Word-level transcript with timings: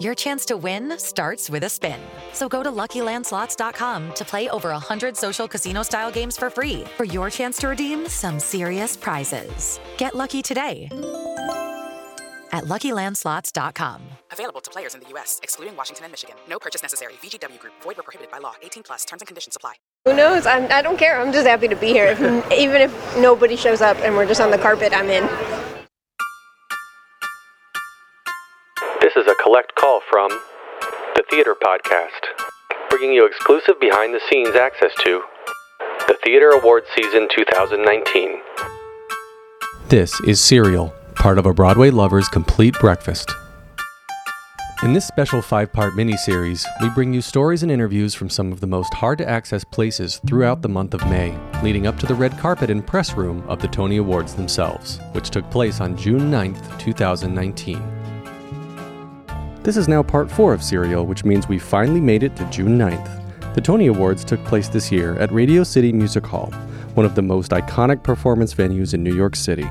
Your 0.00 0.14
chance 0.14 0.46
to 0.46 0.56
win 0.56 0.98
starts 0.98 1.50
with 1.50 1.62
a 1.64 1.68
spin. 1.68 2.00
So 2.32 2.48
go 2.48 2.62
to 2.62 2.70
LuckyLandSlots.com 2.70 4.14
to 4.14 4.24
play 4.24 4.48
over 4.48 4.70
100 4.70 5.14
social 5.16 5.46
casino-style 5.46 6.10
games 6.10 6.38
for 6.38 6.48
free 6.48 6.84
for 6.96 7.04
your 7.04 7.28
chance 7.28 7.58
to 7.58 7.68
redeem 7.68 8.08
some 8.08 8.40
serious 8.40 8.96
prizes. 8.96 9.78
Get 9.98 10.14
lucky 10.14 10.40
today 10.40 10.88
at 12.52 12.64
LuckyLandSlots.com. 12.64 14.00
Available 14.32 14.60
to 14.60 14.70
players 14.70 14.94
in 14.94 15.00
the 15.00 15.08
U.S., 15.10 15.38
excluding 15.42 15.76
Washington 15.76 16.04
and 16.04 16.12
Michigan. 16.12 16.36
No 16.48 16.58
purchase 16.58 16.82
necessary. 16.82 17.12
VGW 17.22 17.58
Group. 17.58 17.74
Void 17.82 17.98
were 17.98 18.02
prohibited 18.02 18.32
by 18.32 18.38
law. 18.38 18.54
18 18.62 18.82
plus. 18.82 19.04
Terms 19.04 19.20
and 19.20 19.28
conditions 19.28 19.54
apply. 19.54 19.74
Who 20.06 20.14
knows? 20.16 20.46
I'm, 20.46 20.70
I 20.72 20.80
don't 20.80 20.98
care. 20.98 21.20
I'm 21.20 21.30
just 21.30 21.46
happy 21.46 21.68
to 21.68 21.76
be 21.76 21.88
here. 21.88 22.12
Even 22.52 22.80
if 22.80 23.16
nobody 23.18 23.54
shows 23.54 23.82
up 23.82 23.98
and 23.98 24.16
we're 24.16 24.26
just 24.26 24.40
on 24.40 24.50
the 24.50 24.58
carpet, 24.58 24.92
I'm 24.94 25.10
in. 25.10 25.24
This 29.12 29.26
is 29.26 29.32
a 29.32 29.42
collect 29.42 29.74
call 29.74 30.00
from 30.08 30.28
the 31.16 31.24
Theater 31.30 31.56
Podcast, 31.60 32.46
bringing 32.90 33.12
you 33.12 33.26
exclusive 33.26 33.74
behind 33.80 34.14
the 34.14 34.20
scenes 34.30 34.54
access 34.54 34.92
to 35.02 35.22
the 36.06 36.16
Theater 36.22 36.50
Awards 36.50 36.86
Season 36.94 37.26
2019. 37.34 38.40
This 39.88 40.20
is 40.20 40.40
Serial, 40.40 40.94
part 41.16 41.38
of 41.38 41.46
a 41.46 41.52
Broadway 41.52 41.90
Lover's 41.90 42.28
Complete 42.28 42.78
Breakfast. 42.78 43.32
In 44.84 44.92
this 44.92 45.08
special 45.08 45.42
five 45.42 45.72
part 45.72 45.94
miniseries, 45.94 46.64
we 46.80 46.88
bring 46.90 47.12
you 47.12 47.20
stories 47.20 47.64
and 47.64 47.72
interviews 47.72 48.14
from 48.14 48.30
some 48.30 48.52
of 48.52 48.60
the 48.60 48.68
most 48.68 48.94
hard 48.94 49.18
to 49.18 49.28
access 49.28 49.64
places 49.64 50.20
throughout 50.28 50.62
the 50.62 50.68
month 50.68 50.94
of 50.94 51.04
May, 51.10 51.36
leading 51.64 51.88
up 51.88 51.98
to 51.98 52.06
the 52.06 52.14
red 52.14 52.38
carpet 52.38 52.70
and 52.70 52.86
press 52.86 53.14
room 53.14 53.42
of 53.48 53.60
the 53.60 53.68
Tony 53.68 53.96
Awards 53.96 54.36
themselves, 54.36 55.00
which 55.12 55.30
took 55.30 55.50
place 55.50 55.80
on 55.80 55.96
June 55.96 56.30
9th, 56.30 56.78
2019. 56.78 57.99
This 59.62 59.76
is 59.76 59.88
now 59.88 60.02
part 60.02 60.30
4 60.30 60.54
of 60.54 60.62
Serial, 60.62 61.04
which 61.04 61.22
means 61.22 61.46
we 61.46 61.58
finally 61.58 62.00
made 62.00 62.22
it 62.22 62.34
to 62.36 62.44
June 62.46 62.78
9th. 62.78 63.54
The 63.54 63.60
Tony 63.60 63.88
Awards 63.88 64.24
took 64.24 64.42
place 64.46 64.68
this 64.68 64.90
year 64.90 65.18
at 65.18 65.30
Radio 65.32 65.64
City 65.64 65.92
Music 65.92 66.24
Hall, 66.24 66.50
one 66.94 67.04
of 67.04 67.14
the 67.14 67.20
most 67.20 67.50
iconic 67.50 68.02
performance 68.02 68.54
venues 68.54 68.94
in 68.94 69.04
New 69.04 69.14
York 69.14 69.36
City. 69.36 69.68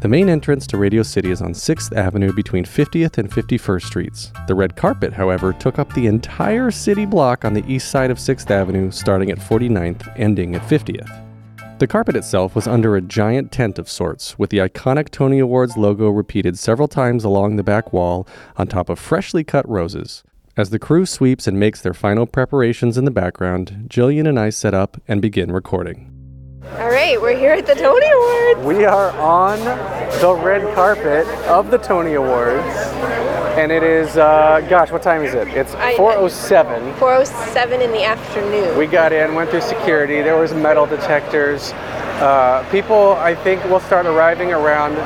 The 0.00 0.08
main 0.08 0.28
entrance 0.28 0.66
to 0.66 0.76
Radio 0.76 1.02
City 1.02 1.30
is 1.30 1.40
on 1.40 1.54
6th 1.54 1.96
Avenue 1.96 2.30
between 2.34 2.66
50th 2.66 3.16
and 3.16 3.30
51st 3.30 3.82
Streets. 3.86 4.32
The 4.48 4.54
red 4.54 4.76
carpet, 4.76 5.14
however, 5.14 5.54
took 5.54 5.78
up 5.78 5.90
the 5.94 6.08
entire 6.08 6.70
city 6.70 7.06
block 7.06 7.46
on 7.46 7.54
the 7.54 7.64
east 7.66 7.90
side 7.90 8.10
of 8.10 8.18
6th 8.18 8.50
Avenue, 8.50 8.90
starting 8.90 9.30
at 9.30 9.38
49th, 9.38 10.12
ending 10.18 10.54
at 10.54 10.62
50th. 10.62 11.25
The 11.78 11.86
carpet 11.86 12.16
itself 12.16 12.54
was 12.54 12.66
under 12.66 12.96
a 12.96 13.02
giant 13.02 13.52
tent 13.52 13.78
of 13.78 13.90
sorts, 13.90 14.38
with 14.38 14.48
the 14.48 14.58
iconic 14.58 15.10
Tony 15.10 15.38
Awards 15.40 15.76
logo 15.76 16.08
repeated 16.08 16.58
several 16.58 16.88
times 16.88 17.22
along 17.22 17.56
the 17.56 17.62
back 17.62 17.92
wall 17.92 18.26
on 18.56 18.66
top 18.66 18.88
of 18.88 18.98
freshly 18.98 19.44
cut 19.44 19.68
roses. 19.68 20.24
As 20.56 20.70
the 20.70 20.78
crew 20.78 21.04
sweeps 21.04 21.46
and 21.46 21.60
makes 21.60 21.82
their 21.82 21.92
final 21.92 22.24
preparations 22.24 22.96
in 22.96 23.04
the 23.04 23.10
background, 23.10 23.88
Jillian 23.88 24.26
and 24.26 24.40
I 24.40 24.48
set 24.48 24.72
up 24.72 24.98
and 25.06 25.20
begin 25.20 25.52
recording. 25.52 26.15
All 26.74 26.90
right, 26.90 27.18
we're 27.18 27.36
here 27.36 27.52
at 27.52 27.64
the 27.64 27.74
Tony 27.74 28.06
Awards. 28.06 28.66
We 28.66 28.84
are 28.84 29.10
on 29.12 29.58
the 30.20 30.34
red 30.34 30.74
carpet 30.74 31.26
of 31.46 31.70
the 31.70 31.78
Tony 31.78 32.14
Awards, 32.14 32.66
and 33.56 33.72
it 33.72 33.82
is, 33.82 34.18
uh, 34.18 34.66
gosh, 34.68 34.90
what 34.90 35.00
time 35.00 35.22
is 35.22 35.32
it? 35.32 35.48
It's 35.48 35.74
4:07. 35.96 36.92
4:07 36.98 37.80
in 37.80 37.92
the 37.92 38.04
afternoon. 38.04 38.76
We 38.76 38.86
got 38.86 39.12
in, 39.12 39.34
went 39.34 39.50
through 39.50 39.62
security. 39.62 40.20
There 40.20 40.36
was 40.36 40.52
metal 40.52 40.84
detectors. 40.86 41.72
Uh, 42.20 42.66
people, 42.70 43.12
I 43.12 43.34
think, 43.34 43.64
will 43.64 43.80
start 43.80 44.04
arriving 44.04 44.52
around 44.52 44.96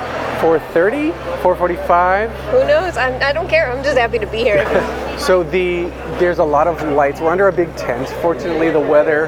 4:30, 0.41 1.13
4:45. 1.43 2.31
Who 2.51 2.67
knows? 2.67 2.97
I'm, 2.97 3.23
I 3.23 3.33
don't 3.33 3.49
care. 3.49 3.71
I'm 3.71 3.85
just 3.85 3.99
happy 3.99 4.19
to 4.19 4.27
be 4.27 4.39
here. 4.39 4.65
So 5.21 5.43
the 5.43 5.91
there's 6.19 6.39
a 6.39 6.45
lot 6.45 6.67
of 6.67 6.83
lights. 6.83 7.21
We're 7.21 7.31
under 7.31 7.49
a 7.49 7.53
big 7.53 7.69
tent. 7.77 8.09
Fortunately, 8.23 8.71
the 8.71 8.81
weather 8.81 9.27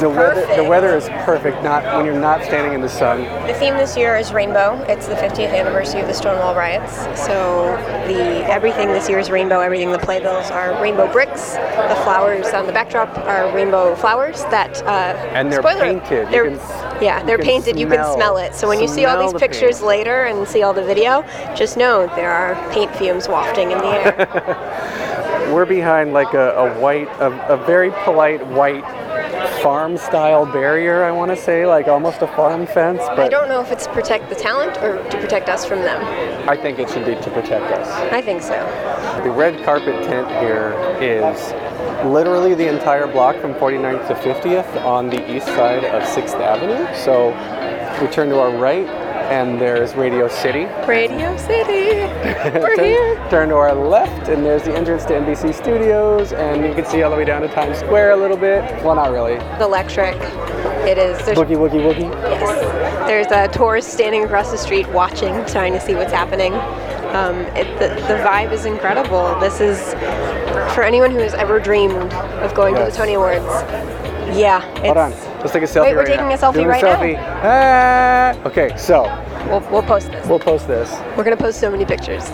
the 0.00 0.08
weather 0.08 0.46
the 0.56 0.64
weather 0.64 0.96
is 0.96 1.08
perfect. 1.24 1.62
Not 1.62 1.84
when 1.96 2.06
you're 2.06 2.18
not 2.18 2.42
standing 2.42 2.72
in 2.72 2.80
the 2.80 2.88
sun. 2.88 3.22
The 3.46 3.54
theme 3.54 3.74
this 3.76 3.96
year 3.96 4.16
is 4.16 4.32
rainbow. 4.32 4.82
It's 4.88 5.06
the 5.06 5.14
50th 5.14 5.54
anniversary 5.54 6.00
of 6.00 6.06
the 6.06 6.14
Stonewall 6.14 6.54
riots. 6.54 6.96
So 7.20 7.76
the 8.06 8.44
everything 8.50 8.88
this 8.88 9.08
year 9.08 9.18
is 9.18 9.30
rainbow. 9.30 9.60
Everything 9.60 9.92
the 9.92 9.98
playbills 9.98 10.50
are 10.50 10.80
rainbow 10.82 11.10
bricks. 11.10 11.52
The 11.54 11.98
flowers 12.04 12.46
on 12.48 12.66
the 12.66 12.72
backdrop 12.72 13.16
are 13.18 13.54
rainbow 13.54 13.94
flowers 13.96 14.42
that. 14.44 14.82
Uh, 14.82 15.16
and 15.32 15.50
they're 15.50 15.60
spoiler, 15.60 15.80
painted. 15.80 16.28
They're, 16.30 16.50
can, 16.50 17.02
yeah, 17.02 17.22
they're 17.24 17.38
painted. 17.38 17.78
You 17.78 17.86
can 17.86 17.96
smell- 17.96 18.14
smell 18.14 18.36
it. 18.38 18.54
So 18.54 18.68
when 18.68 18.80
you 18.80 18.88
see 18.88 19.04
all 19.04 19.20
these 19.20 19.32
the 19.32 19.38
pictures 19.38 19.76
paint. 19.76 19.86
later 19.86 20.24
and 20.24 20.46
see 20.46 20.62
all 20.62 20.72
the 20.72 20.84
video, 20.84 21.22
just 21.54 21.76
know 21.76 22.06
there 22.16 22.32
are 22.32 22.54
paint 22.72 22.94
fumes 22.96 23.28
wafting 23.28 23.72
in 23.72 23.78
the 23.78 23.86
air. 23.86 25.52
We're 25.52 25.66
behind 25.66 26.12
like 26.12 26.34
a, 26.34 26.50
a 26.56 26.80
white, 26.80 27.08
a, 27.20 27.54
a 27.54 27.56
very 27.66 27.90
polite 28.04 28.44
white 28.48 28.84
farm 29.62 29.96
style 29.96 30.46
barrier. 30.46 31.04
I 31.04 31.10
want 31.10 31.30
to 31.30 31.36
say 31.36 31.66
like 31.66 31.88
almost 31.88 32.22
a 32.22 32.26
farm 32.26 32.66
fence, 32.66 33.02
But 33.08 33.20
I 33.20 33.28
don't 33.28 33.48
know 33.48 33.60
if 33.60 33.70
it's 33.70 33.86
to 33.86 33.92
protect 33.92 34.28
the 34.28 34.34
talent 34.34 34.76
or 34.78 35.02
to 35.10 35.18
protect 35.18 35.48
us 35.48 35.64
from 35.64 35.80
them. 35.80 36.02
I 36.48 36.56
think 36.56 36.78
it 36.78 36.90
should 36.90 37.04
be 37.04 37.14
to 37.14 37.30
protect 37.30 37.72
us. 37.72 37.88
I 38.12 38.20
think 38.20 38.42
so. 38.42 38.54
The 39.22 39.30
red 39.30 39.64
carpet 39.64 40.04
tent 40.04 40.28
here 40.44 40.72
is 41.00 41.52
literally 42.04 42.54
the 42.54 42.68
entire 42.68 43.06
block 43.06 43.36
from 43.40 43.54
49th 43.54 44.08
to 44.08 44.14
50th 44.14 44.84
on 44.84 45.08
the 45.08 45.34
east 45.34 45.46
side 45.46 45.84
of 45.84 46.02
6th 46.02 46.40
Avenue. 46.40 46.86
So 46.94 47.30
we 48.00 48.12
turn 48.12 48.28
to 48.28 48.38
our 48.38 48.56
right 48.56 49.05
and 49.26 49.60
there's 49.60 49.94
Radio 49.94 50.28
City. 50.28 50.66
Radio 50.86 51.36
City. 51.36 51.98
We're 52.58 52.76
turn, 52.76 52.84
here. 52.84 53.28
turn 53.28 53.48
to 53.48 53.56
our 53.56 53.74
left 53.74 54.28
and 54.28 54.44
there's 54.44 54.62
the 54.62 54.74
entrance 54.74 55.04
to 55.06 55.14
NBC 55.14 55.54
Studios 55.54 56.32
and 56.32 56.64
you 56.64 56.74
can 56.74 56.84
see 56.84 57.02
all 57.02 57.10
the 57.10 57.16
way 57.16 57.24
down 57.24 57.42
to 57.42 57.48
Times 57.48 57.78
Square 57.78 58.12
a 58.12 58.16
little 58.16 58.36
bit. 58.36 58.62
Well, 58.84 58.94
not 58.94 59.10
really. 59.10 59.36
The 59.58 59.64
Electric. 59.64 60.14
It 60.86 60.98
is. 60.98 61.24
There's, 61.24 61.36
Boogie 61.36 61.56
woogie 61.56 61.82
woogie. 61.82 62.12
yes. 62.22 63.06
There's 63.06 63.26
a 63.28 63.48
tourist 63.52 63.92
standing 63.92 64.24
across 64.24 64.50
the 64.50 64.58
street 64.58 64.88
watching, 64.90 65.44
trying 65.46 65.72
to 65.72 65.80
see 65.80 65.94
what's 65.94 66.12
happening. 66.12 66.54
Um, 67.14 67.36
it, 67.56 67.66
the, 67.78 67.88
the 68.06 68.20
vibe 68.22 68.52
is 68.52 68.64
incredible. 68.64 69.38
This 69.40 69.60
is 69.60 69.94
for 70.74 70.82
anyone 70.82 71.10
who 71.10 71.18
has 71.18 71.34
ever 71.34 71.58
dreamed 71.58 72.12
of 72.12 72.54
going 72.54 72.74
to 72.76 72.84
the 72.84 72.90
Tony 72.90 73.14
Awards. 73.14 73.44
Yeah. 74.36 74.60
Hold 74.80 74.96
on. 74.98 75.25
Let's 75.40 75.52
take 75.52 75.62
a 75.62 75.66
selfie 75.66 75.82
Wait, 75.84 75.92
we're 75.94 75.98
right 76.00 76.06
taking 76.06 76.28
now. 76.28 76.34
a 76.34 76.38
selfie 76.38 76.54
Doing 76.54 76.66
right 76.68 76.82
now? 76.82 76.96
selfie. 76.96 77.16
Ah! 77.44 78.34
Okay, 78.46 78.76
so 78.76 79.02
We'll, 79.48 79.60
we'll 79.70 79.82
post 79.82 80.10
this. 80.10 80.26
we'll 80.26 80.38
post 80.40 80.66
this. 80.66 80.90
We're 81.16 81.22
gonna 81.24 81.36
post 81.36 81.60
so 81.60 81.70
many 81.70 81.84
pictures. 81.84 82.24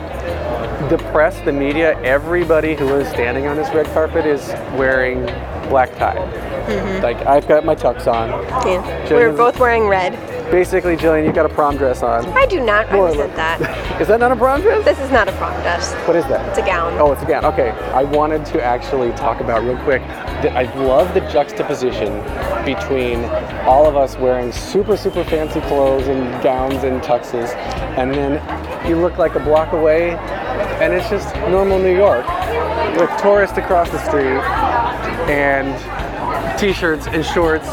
The 0.88 0.98
press, 1.12 1.38
the 1.44 1.52
media, 1.52 2.00
everybody 2.02 2.74
who 2.74 2.94
is 2.96 3.08
standing 3.08 3.46
on 3.46 3.56
this 3.56 3.72
red 3.74 3.86
carpet 3.86 4.26
is 4.26 4.48
wearing 4.76 5.24
black 5.68 5.94
tie. 5.96 6.16
Mm-hmm. 6.16 7.02
Like 7.02 7.16
I've 7.26 7.46
got 7.48 7.64
my 7.64 7.74
tux 7.74 8.06
on. 8.06 8.28
Yeah. 8.66 8.82
Jillian's- 9.06 9.10
We're 9.10 9.36
both 9.36 9.58
wearing 9.58 9.86
red. 9.88 10.12
Basically, 10.50 10.96
Jillian, 10.96 11.24
you've 11.24 11.34
got 11.34 11.46
a 11.46 11.54
prom 11.54 11.76
dress 11.76 12.02
on. 12.02 12.26
I 12.36 12.46
do 12.46 12.62
not 12.64 12.90
More 12.92 13.06
represent 13.06 13.34
that. 13.36 14.00
Is 14.00 14.08
that 14.08 14.20
not 14.20 14.32
a 14.32 14.36
prom 14.36 14.60
dress? 14.60 14.84
This 14.84 14.98
is 14.98 15.10
not 15.10 15.28
a 15.28 15.32
prom 15.32 15.52
dress. 15.62 15.92
What 16.06 16.16
is 16.16 16.24
that? 16.26 16.48
It's 16.48 16.58
a 16.58 16.62
gown. 16.62 16.98
Oh, 16.98 17.12
it's 17.12 17.22
a 17.22 17.26
gown. 17.26 17.44
Okay. 17.44 17.70
I 17.70 18.02
wanted 18.02 18.44
to 18.46 18.62
actually 18.62 19.12
talk 19.12 19.40
about 19.40 19.62
real 19.62 19.78
quick 19.84 20.02
I 20.50 20.64
love 20.74 21.14
the 21.14 21.20
juxtaposition 21.20 22.12
between 22.64 23.24
all 23.64 23.86
of 23.86 23.96
us 23.96 24.16
wearing 24.16 24.50
super, 24.50 24.96
super 24.96 25.22
fancy 25.24 25.60
clothes 25.62 26.08
and 26.08 26.42
gowns 26.42 26.82
and 26.82 27.00
tuxes, 27.00 27.54
and 27.96 28.12
then 28.12 28.88
you 28.88 28.96
look 28.96 29.18
like 29.18 29.36
a 29.36 29.40
block 29.40 29.72
away, 29.72 30.10
and 30.82 30.92
it's 30.92 31.08
just 31.08 31.32
normal 31.48 31.78
New 31.78 31.96
York 31.96 32.26
with 32.98 33.08
tourists 33.20 33.56
across 33.56 33.88
the 33.90 34.04
street 34.04 34.42
and 35.30 36.58
t-shirts 36.58 37.06
and 37.06 37.24
shorts 37.24 37.68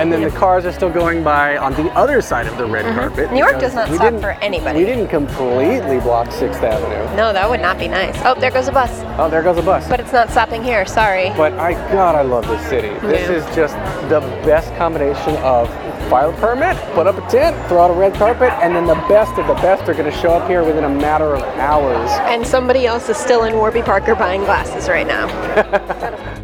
and 0.00 0.12
then 0.12 0.22
the 0.22 0.30
cars 0.30 0.66
are 0.66 0.72
still 0.72 0.90
going 0.90 1.22
by 1.22 1.56
on 1.56 1.72
the 1.74 1.88
other 1.92 2.20
side 2.20 2.46
of 2.46 2.58
the 2.58 2.66
red 2.66 2.84
carpet. 2.94 3.26
Mm-hmm. 3.26 3.34
New 3.34 3.40
York 3.40 3.60
does 3.60 3.74
not 3.74 3.88
stop 3.94 4.20
for 4.20 4.32
anybody. 4.42 4.80
We 4.80 4.84
didn't 4.84 5.08
completely 5.08 6.00
block 6.00 6.30
Sixth 6.32 6.62
Avenue. 6.62 7.16
No, 7.16 7.32
that 7.32 7.48
would 7.48 7.60
not 7.60 7.78
be 7.78 7.88
nice. 7.88 8.14
Oh, 8.24 8.38
there 8.38 8.50
goes 8.50 8.68
a 8.68 8.72
bus. 8.72 8.90
Oh, 9.18 9.30
there 9.30 9.42
goes 9.42 9.56
a 9.56 9.62
bus. 9.62 9.88
But 9.88 10.00
it's 10.00 10.12
not 10.12 10.28
stopping 10.30 10.62
here. 10.62 10.84
Sorry. 10.84 11.30
But 11.30 11.54
I, 11.54 11.72
God, 11.92 12.14
I 12.14 12.22
love 12.22 12.46
this 12.46 12.60
city. 12.68 12.88
This 13.06 13.26
Yeah. 13.28 13.36
is 13.36 13.56
just 13.56 13.74
the 14.10 14.20
best 14.44 14.74
combination 14.76 15.36
of 15.36 15.70
file 16.08 16.30
a 16.30 16.32
permit, 16.34 16.76
put 16.94 17.06
up 17.06 17.16
a 17.16 17.30
tent, 17.30 17.56
throw 17.68 17.82
out 17.84 17.90
a 17.90 17.94
red 17.94 18.14
carpet, 18.14 18.52
and 18.62 18.74
then 18.74 18.86
the 18.86 18.94
best 19.08 19.38
of 19.38 19.46
the 19.46 19.54
best 19.54 19.88
are 19.88 19.94
going 19.94 20.10
to 20.10 20.18
show 20.18 20.30
up 20.30 20.48
here 20.48 20.64
within 20.64 20.84
a 20.84 20.88
matter 20.88 21.34
of 21.34 21.42
hours. 21.58 22.10
And 22.30 22.46
somebody 22.46 22.86
else 22.86 23.08
is 23.08 23.16
still 23.16 23.44
in 23.44 23.54
Warby 23.54 23.82
Parker 23.82 24.14
buying 24.14 24.42
glasses 24.44 24.88
right 24.88 25.06
now. 25.06 25.26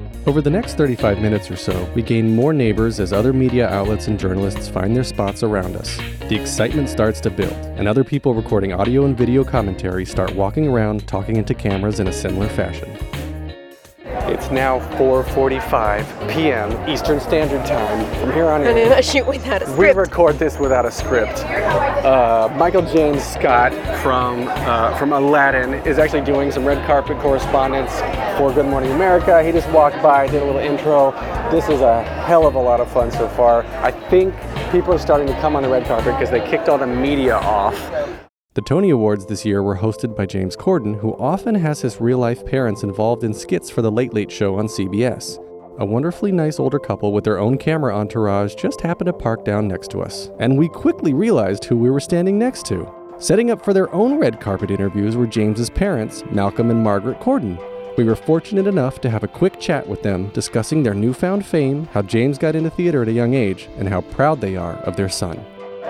Over 0.26 0.40
the 0.40 0.50
next 0.50 0.74
35 0.74 1.18
minutes 1.18 1.50
or 1.50 1.56
so, 1.56 1.90
we 1.96 2.02
gain 2.02 2.32
more 2.32 2.52
neighbors 2.52 3.00
as 3.00 3.12
other 3.12 3.32
media 3.32 3.68
outlets 3.68 4.06
and 4.06 4.20
journalists 4.20 4.68
find 4.68 4.94
their 4.94 5.02
spots 5.02 5.42
around 5.42 5.74
us. 5.74 5.96
The 6.28 6.40
excitement 6.40 6.88
starts 6.88 7.20
to 7.22 7.30
build, 7.30 7.52
and 7.76 7.88
other 7.88 8.04
people 8.04 8.32
recording 8.32 8.72
audio 8.72 9.04
and 9.04 9.18
video 9.18 9.42
commentary 9.42 10.04
start 10.04 10.32
walking 10.36 10.68
around 10.68 11.08
talking 11.08 11.36
into 11.36 11.54
cameras 11.54 11.98
in 11.98 12.06
a 12.06 12.12
similar 12.12 12.48
fashion. 12.48 12.96
It's 14.32 14.50
now 14.50 14.78
4:45 14.96 16.32
p.m. 16.32 16.88
Eastern 16.88 17.20
Standard 17.20 17.66
Time. 17.66 18.06
From 18.18 18.32
here 18.32 18.46
on 18.46 18.62
in, 18.66 18.90
I 18.90 19.02
shoot 19.02 19.26
without 19.26 19.60
a 19.60 19.70
we 19.72 19.90
record 19.92 20.38
this 20.38 20.58
without 20.58 20.86
a 20.86 20.90
script. 20.90 21.40
Uh, 21.44 22.50
Michael 22.56 22.80
James 22.80 23.22
Scott 23.22 23.74
from 24.02 24.48
uh, 24.48 24.96
from 24.96 25.12
Aladdin 25.12 25.74
is 25.86 25.98
actually 25.98 26.22
doing 26.24 26.50
some 26.50 26.64
red 26.64 26.82
carpet 26.86 27.18
correspondence 27.18 27.92
for 28.38 28.50
Good 28.50 28.64
Morning 28.64 28.92
America. 28.92 29.42
He 29.42 29.52
just 29.52 29.68
walked 29.68 30.02
by, 30.02 30.26
did 30.28 30.42
a 30.42 30.46
little 30.46 30.62
intro. 30.62 31.10
This 31.50 31.68
is 31.68 31.82
a 31.82 32.02
hell 32.02 32.46
of 32.46 32.54
a 32.54 32.58
lot 32.58 32.80
of 32.80 32.90
fun 32.90 33.10
so 33.10 33.28
far. 33.28 33.66
I 33.84 33.90
think 34.08 34.34
people 34.70 34.94
are 34.94 34.98
starting 34.98 35.26
to 35.26 35.38
come 35.42 35.56
on 35.56 35.62
the 35.62 35.68
red 35.68 35.84
carpet 35.84 36.14
because 36.14 36.30
they 36.30 36.40
kicked 36.48 36.70
all 36.70 36.78
the 36.78 36.86
media 36.86 37.36
off. 37.36 38.31
The 38.54 38.60
Tony 38.60 38.90
Awards 38.90 39.24
this 39.24 39.46
year 39.46 39.62
were 39.62 39.78
hosted 39.78 40.14
by 40.14 40.26
James 40.26 40.56
Corden, 40.56 41.00
who 41.00 41.14
often 41.14 41.54
has 41.54 41.80
his 41.80 42.02
real 42.02 42.18
life 42.18 42.44
parents 42.44 42.82
involved 42.82 43.24
in 43.24 43.32
skits 43.32 43.70
for 43.70 43.80
The 43.80 43.90
Late 43.90 44.12
Late 44.12 44.30
Show 44.30 44.58
on 44.58 44.66
CBS. 44.66 45.38
A 45.78 45.86
wonderfully 45.86 46.32
nice 46.32 46.60
older 46.60 46.78
couple 46.78 47.14
with 47.14 47.24
their 47.24 47.38
own 47.38 47.56
camera 47.56 47.96
entourage 47.96 48.54
just 48.54 48.82
happened 48.82 49.06
to 49.06 49.14
park 49.14 49.46
down 49.46 49.68
next 49.68 49.90
to 49.92 50.02
us, 50.02 50.28
and 50.38 50.58
we 50.58 50.68
quickly 50.68 51.14
realized 51.14 51.64
who 51.64 51.78
we 51.78 51.88
were 51.88 51.98
standing 51.98 52.38
next 52.38 52.66
to. 52.66 52.86
Setting 53.16 53.50
up 53.50 53.64
for 53.64 53.72
their 53.72 53.90
own 53.94 54.18
red 54.18 54.38
carpet 54.38 54.70
interviews 54.70 55.16
were 55.16 55.26
James's 55.26 55.70
parents, 55.70 56.22
Malcolm 56.30 56.68
and 56.68 56.82
Margaret 56.82 57.20
Corden. 57.20 57.56
We 57.96 58.04
were 58.04 58.16
fortunate 58.16 58.66
enough 58.66 59.00
to 59.00 59.08
have 59.08 59.24
a 59.24 59.28
quick 59.28 59.60
chat 59.60 59.88
with 59.88 60.02
them 60.02 60.28
discussing 60.34 60.82
their 60.82 60.92
newfound 60.92 61.46
fame, 61.46 61.86
how 61.86 62.02
James 62.02 62.36
got 62.36 62.54
into 62.54 62.68
theater 62.68 63.00
at 63.00 63.08
a 63.08 63.12
young 63.12 63.32
age, 63.32 63.70
and 63.78 63.88
how 63.88 64.02
proud 64.02 64.42
they 64.42 64.56
are 64.56 64.74
of 64.80 64.96
their 64.96 65.08
son. 65.08 65.42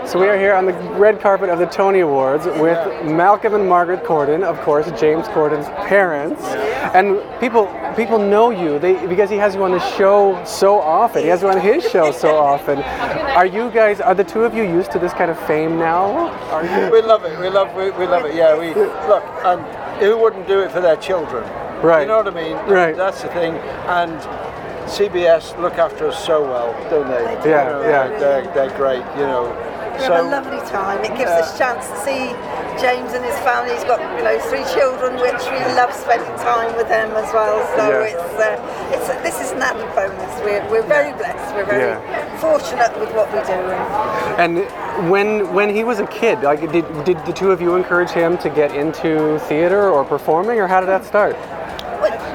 So 0.06 0.18
we 0.18 0.28
are 0.28 0.36
here 0.36 0.52
on 0.52 0.66
the 0.66 0.72
red 0.72 1.20
carpet 1.20 1.48
of 1.48 1.58
the 1.58 1.66
Tony 1.66 2.00
Awards 2.00 2.44
with 2.44 3.04
Malcolm 3.04 3.54
and 3.54 3.68
Margaret 3.68 4.02
Corden, 4.04 4.42
of 4.42 4.60
course, 4.60 4.86
James 5.00 5.26
Corden's 5.28 5.68
parents. 5.88 6.42
And 6.92 7.22
people 7.40 7.66
people 7.96 8.18
know 8.18 8.50
you 8.50 8.78
they, 8.78 9.06
because 9.06 9.30
he 9.30 9.36
has 9.36 9.54
you 9.54 9.62
on 9.62 9.70
the 9.70 9.96
show 9.96 10.42
so 10.44 10.80
often. 10.80 11.22
He 11.22 11.28
has 11.28 11.42
you 11.42 11.48
on 11.48 11.60
his 11.60 11.88
show 11.88 12.10
so 12.10 12.36
often. 12.36 12.78
Are 12.80 13.46
you 13.46 13.70
guys, 13.70 14.00
are 14.00 14.14
the 14.14 14.24
two 14.24 14.44
of 14.44 14.54
you 14.54 14.64
used 14.64 14.90
to 14.92 14.98
this 14.98 15.12
kind 15.12 15.30
of 15.30 15.38
fame 15.46 15.78
now? 15.78 16.28
Are 16.50 16.64
you? 16.64 16.90
We 16.90 17.00
love 17.00 17.24
it. 17.24 17.38
We 17.38 17.48
love 17.48 17.74
we, 17.74 17.90
we 17.92 18.06
love 18.06 18.26
it. 18.26 18.34
Yeah, 18.34 18.58
we 18.58 18.74
look 18.74 19.24
and 19.44 20.00
who 20.00 20.18
wouldn't 20.18 20.46
do 20.46 20.60
it 20.60 20.72
for 20.72 20.80
their 20.80 20.96
children? 20.96 21.44
Right. 21.80 22.02
You 22.02 22.08
know 22.08 22.18
what 22.18 22.28
I 22.28 22.34
mean? 22.34 22.56
Right. 22.70 22.96
That's 22.96 23.22
the 23.22 23.28
thing. 23.28 23.54
And 23.86 24.20
CBS 24.90 25.58
look 25.60 25.74
after 25.74 26.08
us 26.08 26.24
so 26.24 26.42
well, 26.42 26.72
don't 26.90 27.08
they? 27.08 27.48
Yeah, 27.48 27.66
You 27.66 27.72
know, 27.72 27.88
yeah. 27.88 28.08
They're, 28.18 28.54
they're 28.54 28.76
great. 28.76 29.04
You 29.16 29.26
know. 29.26 29.68
We 29.96 30.02
have 30.04 30.24
a 30.24 30.28
lovely 30.28 30.58
time. 30.70 31.04
It 31.04 31.16
gives 31.16 31.30
us 31.30 31.54
a 31.54 31.58
chance 31.58 31.86
to 31.88 31.96
see 32.04 32.32
James 32.80 33.12
and 33.12 33.24
his 33.24 33.38
family. 33.40 33.74
He's 33.74 33.84
got 33.84 34.00
you 34.18 34.24
know 34.24 34.38
three 34.50 34.64
children, 34.74 35.14
which 35.20 35.42
we 35.52 35.58
love 35.78 35.92
spending 35.94 36.34
time 36.38 36.74
with 36.76 36.88
them 36.88 37.10
as 37.12 37.32
well. 37.32 37.60
So 37.76 37.84
Yeah. 37.88 38.10
it's 38.12 38.34
uh, 38.40 38.94
it's 38.94 39.08
this 39.22 39.40
is 39.44 39.52
an 39.52 39.62
added 39.62 39.88
bonus. 39.94 40.32
We're, 40.42 40.64
we're 40.70 40.82
very 40.88 41.12
blessed. 41.12 41.54
We're 41.54 41.64
very 41.66 41.90
Yeah. 41.92 42.38
fortunate 42.40 42.98
with 42.98 43.12
what 43.14 43.28
we 43.32 43.40
do. 43.46 43.60
And 44.42 45.10
when 45.10 45.52
when 45.54 45.68
he 45.74 45.84
was 45.84 46.00
a 46.00 46.06
kid, 46.06 46.42
like 46.42 46.60
did 46.72 46.86
did 47.04 47.18
the 47.26 47.32
two 47.32 47.50
of 47.50 47.60
you 47.60 47.76
encourage 47.76 48.10
him 48.10 48.38
to 48.38 48.48
get 48.50 48.74
into 48.74 49.38
theater 49.40 49.88
or 49.88 50.04
performing, 50.04 50.58
or 50.58 50.66
how 50.66 50.80
did 50.80 50.88
that 50.88 51.04
start? 51.04 51.36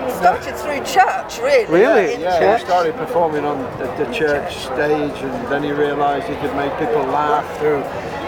Well, 0.07 0.35
it 0.35 0.41
started 0.43 0.55
through 0.57 0.83
church, 0.85 1.39
really. 1.39 1.65
Really? 1.71 2.13
In 2.15 2.21
Yeah, 2.21 2.39
church. 2.39 2.61
he 2.61 2.65
started 2.65 2.95
performing 2.95 3.43
on 3.45 3.59
the, 3.77 3.85
the 4.03 4.11
church 4.13 4.55
stage, 4.57 5.17
and 5.23 5.47
then 5.51 5.63
he 5.63 5.71
realised 5.71 6.27
he 6.27 6.35
could 6.37 6.55
make 6.55 6.71
people 6.79 7.03
laugh 7.11 7.45
through 7.59 7.81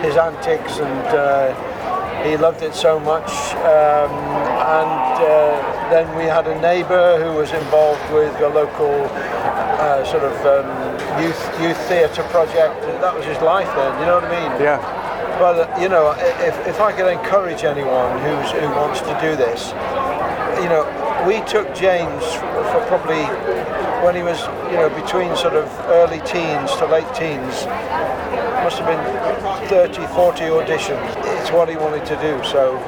his 0.06 0.18
antics, 0.18 0.80
and 0.80 1.08
uh, 1.16 2.24
he 2.24 2.36
loved 2.38 2.62
it 2.64 2.76
so 2.76 3.00
much. 3.00 3.30
Um, 3.64 4.12
and 4.12 5.16
uh, 5.24 5.90
then 5.90 6.06
we 6.18 6.24
had 6.26 6.48
a 6.48 6.60
neighbour 6.62 7.18
who 7.24 7.38
was 7.40 7.52
involved 7.52 8.04
with 8.14 8.36
a 8.42 8.50
local 8.50 8.92
uh, 9.80 10.04
sort 10.06 10.24
of 10.24 10.36
um, 10.46 11.24
youth 11.24 11.40
youth 11.62 11.78
theatre 11.88 12.24
project. 12.24 12.84
and 12.84 13.02
That 13.02 13.16
was 13.16 13.26
his 13.26 13.40
life 13.42 13.68
then. 13.76 14.00
You 14.02 14.06
know 14.06 14.16
what 14.16 14.26
I 14.26 14.36
mean? 14.50 14.62
Yeah. 14.62 14.80
Well, 15.40 15.64
you 15.82 15.88
know, 15.88 16.12
if, 16.44 16.68
if 16.68 16.82
I 16.82 16.92
could 16.92 17.08
encourage 17.08 17.64
anyone 17.64 18.20
who's, 18.20 18.52
who 18.52 18.68
wants 18.76 19.00
to 19.00 19.16
do 19.24 19.38
this, 19.40 19.70
you 20.60 20.68
know, 20.68 20.84
we 21.30 21.42
took 21.42 21.76
James 21.76 22.26
for 22.34 22.84
probably 22.88 23.22
when 24.04 24.16
he 24.16 24.24
was, 24.24 24.42
you 24.72 24.78
know, 24.78 24.90
between 24.90 25.36
sort 25.36 25.54
of 25.54 25.68
early 25.86 26.18
teens 26.22 26.72
to 26.78 26.88
late 26.88 27.06
teens. 27.14 27.68
Must 28.66 28.80
have 28.80 28.88
been 28.88 29.70
30, 29.70 30.08
40 30.08 30.42
auditions. 30.46 31.40
It's 31.40 31.52
what 31.52 31.70
he 31.70 31.76
wanted 31.76 32.04
to 32.08 32.16
do, 32.16 32.44
so 32.44 32.80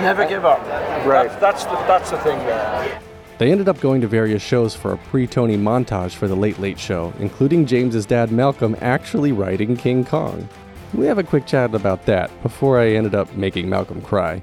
never 0.00 0.26
give 0.26 0.46
up. 0.46 0.60
Right. 1.06 1.28
That's, 1.28 1.40
that's, 1.40 1.64
the, 1.64 1.74
that's 1.86 2.10
the 2.10 2.18
thing 2.20 2.38
there. 2.38 3.02
They 3.36 3.52
ended 3.52 3.68
up 3.68 3.80
going 3.80 4.00
to 4.00 4.08
various 4.08 4.42
shows 4.42 4.74
for 4.74 4.94
a 4.94 4.96
pre 4.96 5.26
Tony 5.26 5.58
montage 5.58 6.12
for 6.12 6.26
The 6.26 6.34
Late 6.34 6.58
Late 6.58 6.78
Show, 6.78 7.12
including 7.18 7.66
James's 7.66 8.06
dad 8.06 8.32
Malcolm 8.32 8.76
actually 8.80 9.32
writing 9.32 9.76
King 9.76 10.06
Kong. 10.06 10.48
We 10.94 11.04
have 11.04 11.18
a 11.18 11.22
quick 11.22 11.46
chat 11.46 11.74
about 11.74 12.06
that 12.06 12.30
before 12.42 12.80
I 12.80 12.92
ended 12.92 13.14
up 13.14 13.34
making 13.34 13.68
Malcolm 13.68 14.00
cry. 14.00 14.42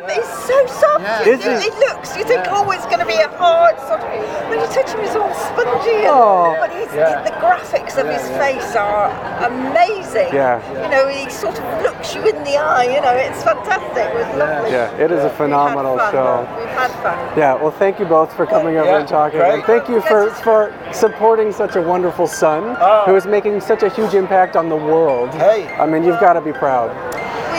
It's 0.00 0.46
so 0.46 0.66
soft. 0.66 1.00
Yeah. 1.02 1.20
Is 1.22 1.40
think- 1.42 1.64
it? 1.64 1.72
it 1.74 1.78
looks. 1.88 2.16
You 2.16 2.24
think, 2.24 2.44
oh, 2.48 2.70
it's 2.70 2.86
going 2.86 3.00
to 3.00 3.06
be 3.06 3.14
a 3.18 3.28
hard 3.36 3.76
sort 3.80 4.00
of. 4.00 4.48
When 4.48 4.60
you 4.60 4.66
touch 4.66 4.90
him, 4.94 5.00
it's 5.00 5.16
all 5.16 5.32
spongy. 5.34 5.90
And, 5.90 6.06
Oh. 6.06 6.56
But 6.60 6.70
Yeah. 6.94 7.22
the 7.22 7.30
graphics 7.42 7.98
of 7.98 8.06
his 8.06 8.22
face 8.38 8.76
are 8.76 9.10
amazing. 9.44 10.32
Yeah. 10.32 10.60
You 10.84 10.88
know, 10.88 11.08
he 11.08 11.28
sort 11.28 11.58
of 11.58 11.82
looks 11.82 12.14
you 12.14 12.22
in 12.26 12.42
the 12.44 12.56
eye. 12.56 12.84
You 12.84 13.00
know, 13.00 13.10
it's 13.12 13.42
fantastic. 13.42 14.06
It 14.06 14.14
was 14.14 14.36
lovely. 14.38 14.70
Yeah, 14.70 14.90
it 15.04 15.10
is 15.10 15.24
a 15.24 15.30
phenomenal 15.30 15.94
We've 15.94 16.02
had 16.02 16.10
show. 16.12 16.48
We've 16.58 16.68
had 16.68 16.90
fun. 17.02 17.38
Yeah, 17.38 17.54
well, 17.54 17.72
thank 17.72 17.98
you 17.98 18.06
both 18.06 18.32
for 18.34 18.46
coming 18.46 18.76
over 18.76 18.88
Yeah, 18.88 18.98
and 19.00 19.08
talking. 19.08 19.40
great. 19.40 19.54
And 19.54 19.64
thank 19.64 19.88
you 19.88 20.00
for, 20.02 20.30
for 20.30 20.72
supporting 20.92 21.52
such 21.52 21.74
a 21.76 21.82
wonderful 21.82 22.26
son 22.28 22.76
Oh. 22.80 23.02
who 23.06 23.16
is 23.16 23.26
making 23.26 23.60
such 23.60 23.82
a 23.82 23.88
huge 23.88 24.14
impact 24.14 24.54
on 24.56 24.68
the 24.68 24.76
world. 24.76 25.34
Hey. 25.34 25.66
I 25.76 25.86
mean, 25.86 26.04
you've 26.04 26.20
got 26.20 26.34
to 26.34 26.40
be 26.40 26.52
proud. 26.52 26.90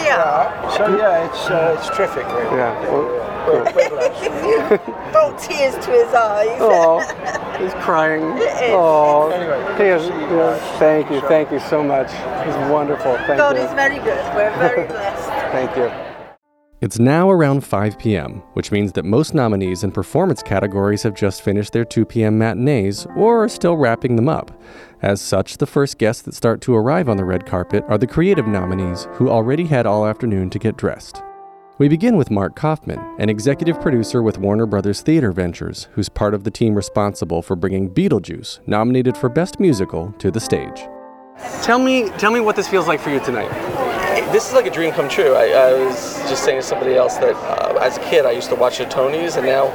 We 0.10 0.16
are. 0.16 0.72
So 0.78 0.98
yeah, 0.98 1.26
it's, 1.30 1.50
uh, 1.50 1.76
it's 1.78 1.90
terrific, 1.96 2.26
really. 2.28 2.58
Yeah. 2.58 2.82
Well, 2.92 3.06
We're, 3.48 3.64
we're. 3.64 5.12
Brought 5.12 5.40
tears 5.40 5.74
to 5.86 5.92
his 5.92 6.14
eyes. 6.14 6.58
oh, 6.62 7.00
he's 7.60 7.74
crying. 7.84 8.24
is. 8.38 8.72
Oh, 8.72 9.30
Anyway, 9.30 9.60
he 9.78 9.90
is, 9.90 10.02
good 10.04 10.12
to 10.12 10.14
see 10.14 10.32
you 10.32 10.38
yeah, 10.38 10.58
guys. 10.60 10.80
thank 10.80 11.12
you, 11.12 11.22
thank 11.22 11.52
you 11.52 11.60
so 11.60 11.84
much. 11.84 12.12
He's 12.46 12.56
wonderful. 12.72 13.16
Thank 13.28 13.38
God 13.38 13.56
you. 13.56 13.64
is 13.64 13.72
very 13.74 13.98
good. 13.98 14.24
We're 14.36 14.56
very 14.58 14.88
blessed. 14.94 15.30
Thank 15.52 15.76
you. 15.78 16.09
It's 16.82 16.98
now 16.98 17.30
around 17.30 17.66
5 17.66 18.00
p.m., 18.00 18.42
which 18.54 18.72
means 18.72 18.94
that 18.94 19.04
most 19.04 19.34
nominees 19.34 19.84
in 19.84 19.92
performance 19.92 20.42
categories 20.42 21.04
have 21.04 21.14
just 21.14 21.42
finished 21.42 21.74
their 21.74 21.84
2 21.84 22.06
p.m. 22.06 22.38
matinees 22.38 23.06
or 23.18 23.44
are 23.44 23.50
still 23.50 23.76
wrapping 23.76 24.16
them 24.16 24.30
up. 24.30 24.50
As 25.02 25.20
such, 25.20 25.58
the 25.58 25.66
first 25.66 25.98
guests 25.98 26.22
that 26.22 26.36
start 26.36 26.62
to 26.62 26.76
arrive 26.76 27.10
on 27.10 27.18
the 27.18 27.26
red 27.26 27.46
carpet 27.46 27.84
are 27.90 27.98
the 27.98 28.08
creative 28.08 28.48
nominees, 28.48 29.10
who 29.16 29.30
already 29.30 29.66
had 29.66 29.86
all 29.86 30.06
afternoon 30.06 30.50
to 30.52 30.60
get 30.60 30.78
dressed. 30.78 31.22
We 31.80 31.90
begin 31.90 32.16
with 32.16 32.32
Mark 32.32 32.56
Kaufman, 32.56 33.00
an 33.20 33.30
executive 33.30 33.82
producer 33.82 34.24
with 34.24 34.38
Warner 34.38 34.66
Brothers 34.66 35.02
Theater 35.02 35.34
Ventures, 35.34 35.90
who's 35.92 36.08
part 36.08 36.34
of 36.34 36.46
the 36.46 36.52
team 36.52 36.76
responsible 36.76 37.42
for 37.42 37.58
bringing 37.58 37.90
Beetlejuice, 37.90 38.66
nominated 38.68 39.18
for 39.18 39.28
Best 39.28 39.60
Musical, 39.60 40.14
to 40.20 40.32
the 40.32 40.40
stage. 40.40 40.88
Tell 41.62 41.80
me, 41.80 42.08
tell 42.12 42.32
me 42.32 42.40
what 42.40 42.56
this 42.56 42.70
feels 42.70 42.88
like 42.88 43.02
for 43.02 43.10
you 43.10 43.20
tonight. 43.20 43.89
This 44.32 44.48
is 44.48 44.54
like 44.54 44.68
a 44.68 44.70
dream 44.70 44.92
come 44.92 45.10
true. 45.10 45.34
I, 45.34 45.48
I 45.48 45.74
was 45.74 46.20
just 46.30 46.44
saying 46.44 46.62
to 46.62 46.66
somebody 46.66 46.94
else 46.94 47.18
that 47.18 47.36
uh, 47.36 47.80
as 47.82 47.98
a 47.98 48.02
kid 48.02 48.28
I 48.28 48.32
used 48.32 48.50
to 48.50 48.56
watch 48.56 48.78
the 48.78 48.86
Tonys, 48.86 49.38
and 49.38 49.46
now 49.46 49.70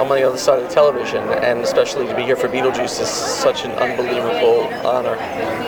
I'm 0.00 0.10
on 0.10 0.16
the 0.16 0.26
other 0.26 0.38
side 0.38 0.58
of 0.58 0.66
the 0.66 0.74
television, 0.74 1.22
and 1.28 1.60
especially 1.60 2.06
to 2.06 2.16
be 2.16 2.22
here 2.22 2.34
for 2.34 2.48
Beetlejuice 2.48 3.02
is 3.02 3.08
such 3.08 3.66
an 3.66 3.72
unbelievable 3.72 4.64
honor. 4.86 5.16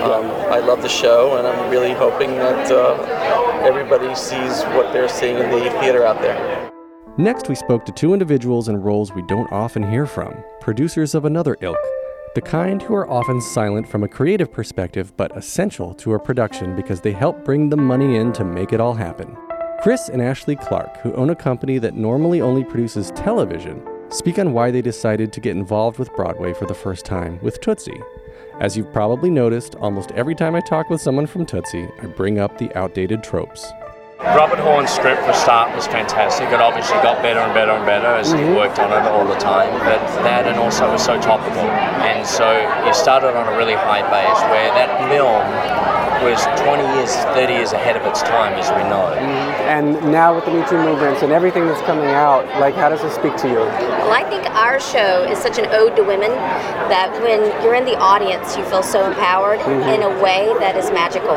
Um, 0.03 0.25
I 0.51 0.59
love 0.59 0.81
the 0.81 0.89
show, 0.89 1.37
and 1.37 1.47
I'm 1.47 1.71
really 1.71 1.93
hoping 1.93 2.31
that 2.37 2.73
uh, 2.73 3.63
everybody 3.63 4.15
sees 4.15 4.63
what 4.75 4.91
they're 4.95 5.07
seeing 5.07 5.37
in 5.37 5.51
the 5.51 5.71
theater 5.79 6.07
out 6.07 6.23
there. 6.23 6.71
Next, 7.19 7.51
we 7.51 7.55
spoke 7.55 7.85
to 7.85 7.93
two 7.93 8.15
individuals 8.15 8.69
in 8.69 8.79
roles 8.79 9.13
we 9.13 9.23
don't 9.27 9.53
often 9.53 9.83
hear 9.91 10.07
from, 10.07 10.43
producers 10.63 11.15
of 11.15 11.27
another 11.27 11.59
ilk 11.61 11.77
The 12.33 12.41
kind 12.41 12.81
who 12.81 12.95
are 12.95 13.11
often 13.11 13.41
silent 13.41 13.89
from 13.89 14.05
a 14.05 14.09
creative 14.09 14.53
perspective, 14.53 15.13
but 15.17 15.37
essential 15.37 15.93
to 15.95 16.15
a 16.15 16.21
production 16.21 16.77
because 16.77 17.01
they 17.01 17.11
help 17.11 17.45
bring 17.45 17.69
the 17.69 17.77
money 17.77 18.15
in 18.15 18.33
to 18.35 18.45
make 18.45 18.73
it 18.73 18.81
all 18.81 18.95
happen. 18.95 19.37
Chris 19.83 20.09
and 20.09 20.23
Ashley 20.23 20.55
Clark, 20.55 20.99
who 20.99 21.13
own 21.15 21.31
a 21.31 21.35
company 21.35 21.79
that 21.79 21.97
normally 21.97 22.41
only 22.41 22.63
produces 22.63 23.11
television, 23.17 23.85
speak 24.11 24.39
on 24.39 24.53
why 24.53 24.71
they 24.71 24.81
decided 24.81 25.33
to 25.33 25.41
get 25.41 25.57
involved 25.57 25.99
with 25.99 26.15
Broadway 26.15 26.55
for 26.55 26.67
the 26.67 26.75
first 26.75 27.05
time 27.05 27.41
with 27.43 27.61
Tootsie. 27.61 28.01
As 28.61 28.77
you've 28.77 28.93
probably 28.93 29.29
noticed, 29.29 29.75
almost 29.75 30.13
every 30.13 30.37
time 30.37 30.55
I 30.55 30.61
talk 30.61 30.89
with 30.89 31.01
someone 31.01 31.27
from 31.27 31.47
Tootsie, 31.47 31.89
I 32.01 32.07
bring 32.07 32.39
up 32.39 32.59
the 32.59 32.73
outdated 32.79 33.25
tropes. 33.25 33.67
Robert 34.21 34.59
Horn's 34.59 34.93
script 34.93 35.25
for 35.25 35.33
start 35.33 35.75
was 35.75 35.87
fantastic. 35.87 36.53
It 36.53 36.61
obviously 36.61 37.01
got 37.01 37.23
better 37.23 37.41
and 37.41 37.55
better 37.55 37.73
and 37.73 37.87
better 37.87 38.21
as 38.21 38.29
he 38.29 38.37
mm-hmm. 38.37 38.55
worked 38.55 38.79
on 38.79 38.93
it 38.93 39.09
all 39.09 39.25
the 39.25 39.41
time. 39.41 39.73
But 39.81 39.97
that 40.29 40.45
and 40.45 40.61
also 40.61 40.89
it 40.89 40.93
was 40.93 41.05
so 41.05 41.17
topical. 41.17 41.65
And 42.05 42.27
so 42.29 42.53
you 42.85 42.93
started 42.93 43.33
on 43.33 43.49
a 43.49 43.57
really 43.57 43.73
high 43.73 44.05
base 44.13 44.41
where 44.53 44.69
that 44.77 44.93
film 45.09 45.41
was 46.23 46.41
20 46.63 46.83
years, 46.97 47.15
30 47.37 47.53
years 47.53 47.73
ahead 47.73 47.97
of 47.97 48.05
its 48.07 48.23
time, 48.23 48.53
as 48.55 48.69
we 48.77 48.83
know. 48.89 49.09
And 49.71 49.95
now 50.13 50.35
with 50.35 50.45
the 50.45 50.51
Me 50.53 50.63
Too 50.69 50.77
movements 50.79 51.23
and 51.23 51.33
everything 51.33 51.67
that's 51.67 51.81
coming 51.83 52.09
out, 52.09 52.45
like 52.61 52.75
how 52.75 52.89
does 52.89 53.03
it 53.03 53.13
speak 53.13 53.37
to 53.39 53.49
you? 53.49 53.61
Well, 54.05 54.13
I 54.13 54.25
think 54.29 54.45
our 54.55 54.81
show 54.81 55.25
is 55.25 55.39
such 55.39 55.59
an 55.59 55.67
ode 55.71 55.97
to 55.97 56.03
women 56.03 56.31
that 56.91 57.11
when 57.23 57.41
you're 57.65 57.75
in 57.75 57.85
the 57.85 57.97
audience, 57.99 58.57
you 58.57 58.65
feel 58.65 58.83
so 58.83 59.07
empowered 59.07 59.61
Mhm. 59.61 59.95
in 59.95 60.03
a 60.03 60.11
way 60.23 60.53
that 60.59 60.77
is 60.77 60.91
magical. 60.91 61.37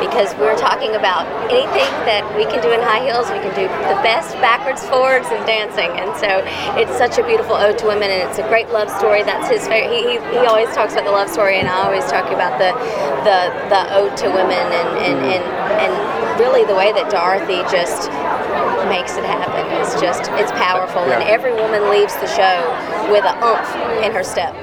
Because 0.00 0.34
we're 0.36 0.56
talking 0.56 0.94
about 0.96 1.26
anything 1.50 1.88
that 2.08 2.24
we 2.36 2.44
can 2.46 2.60
do 2.62 2.70
in 2.72 2.80
high 2.82 3.00
heels, 3.04 3.30
we 3.30 3.38
can 3.38 3.54
do 3.54 3.68
the 3.88 3.96
best 4.02 4.34
backwards, 4.40 4.84
forwards, 4.86 5.28
and 5.30 5.44
dancing. 5.46 5.90
And 5.98 6.14
so 6.16 6.42
it's 6.80 6.96
such 6.96 7.18
a 7.18 7.22
beautiful 7.24 7.54
ode 7.56 7.78
to 7.78 7.86
women, 7.86 8.10
and 8.10 8.22
it's 8.28 8.38
a 8.38 8.46
great 8.48 8.70
love 8.72 8.90
story. 8.90 9.22
That's 9.22 9.48
his 9.48 9.66
favorite. 9.68 9.92
He, 9.92 10.18
he, 10.18 10.40
he 10.40 10.46
always 10.46 10.68
talks 10.74 10.92
about 10.94 11.04
the 11.04 11.10
love 11.12 11.28
story, 11.30 11.58
and 11.58 11.68
I 11.68 11.84
always 11.84 12.04
talk 12.06 12.30
about 12.32 12.58
the 12.58 12.72
the, 13.26 13.50
the 13.70 13.94
ode 13.96 14.15
to 14.18 14.28
women, 14.28 14.52
and, 14.52 14.88
and, 14.98 15.18
mm. 15.18 15.36
and, 15.36 15.44
and 15.80 16.40
really 16.40 16.64
the 16.64 16.74
way 16.74 16.92
that 16.92 17.10
Dorothy 17.10 17.62
just 17.70 18.10
makes 18.88 19.16
it 19.16 19.24
happen 19.24 19.66
is 19.82 20.00
just 20.00 20.30
it's 20.32 20.52
powerful 20.52 21.00
and 21.00 21.22
every 21.24 21.52
woman 21.52 21.90
leaves 21.90 22.14
the 22.16 22.26
show 22.28 22.62
with 23.10 23.24
a 23.24 23.34
oomph 23.44 24.04
in 24.04 24.12
her 24.12 24.22
step 24.22 24.54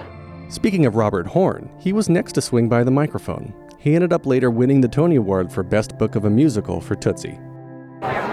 Speaking 0.53 0.85
of 0.85 0.95
Robert 0.95 1.25
Horn, 1.25 1.67
he 1.79 1.93
was 1.93 2.09
next 2.09 2.33
to 2.33 2.41
swing 2.41 2.69
by 2.69 2.83
the 2.83 2.91
microphone. 2.91 3.51
He 3.79 3.95
ended 3.95 4.13
up 4.13 4.27
later 4.27 4.51
winning 4.51 4.81
the 4.81 4.87
Tony 4.87 5.15
Award 5.15 5.51
for 5.51 5.63
Best 5.63 5.97
Book 5.97 6.13
of 6.13 6.25
a 6.25 6.29
Musical 6.29 6.79
for 6.79 6.95
Tootsie. 6.95 7.39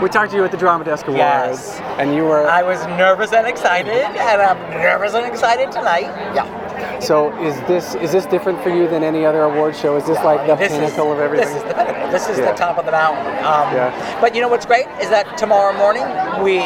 We 0.02 0.10
talked 0.10 0.32
to 0.32 0.36
you 0.36 0.44
at 0.44 0.50
the 0.50 0.58
Drama 0.58 0.84
Desk 0.84 1.06
Awards, 1.06 1.18
Yes. 1.18 1.80
and 1.98 2.14
you 2.14 2.24
were. 2.24 2.46
I 2.46 2.62
was 2.62 2.84
nervous 2.88 3.32
and 3.32 3.46
excited, 3.46 3.94
and 3.94 4.42
I'm 4.42 4.58
nervous 4.70 5.14
and 5.14 5.24
excited 5.24 5.72
tonight. 5.72 6.12
Yeah. 6.34 6.59
So 7.00 7.32
is 7.42 7.56
this 7.66 7.94
is 7.96 8.12
this 8.12 8.26
different 8.26 8.62
for 8.62 8.68
you 8.68 8.86
than 8.88 9.02
any 9.02 9.24
other 9.24 9.42
award 9.42 9.74
show? 9.74 9.96
Is 9.96 10.04
this 10.06 10.18
like 10.22 10.46
the 10.46 10.54
This 10.54 10.70
is- 10.72 10.78
pinnacle 10.78 11.12
of 11.12 11.18
everything? 11.26 11.46
This 11.48 11.56
is 11.56 11.62
the 11.68 11.74
pinnacle. 11.74 12.10
This 12.10 12.28
is 12.28 12.38
Yeah. 12.38 12.50
the 12.52 12.56
top 12.58 12.78
of 12.78 12.84
the 12.84 12.92
mountain. 12.92 13.26
Um, 13.44 13.74
Yeah. 13.74 14.18
But 14.20 14.34
you 14.34 14.40
know 14.42 14.48
what's 14.48 14.66
great 14.66 14.86
is 15.00 15.08
that 15.10 15.38
tomorrow 15.38 15.72
morning 15.76 16.04
we 16.42 16.58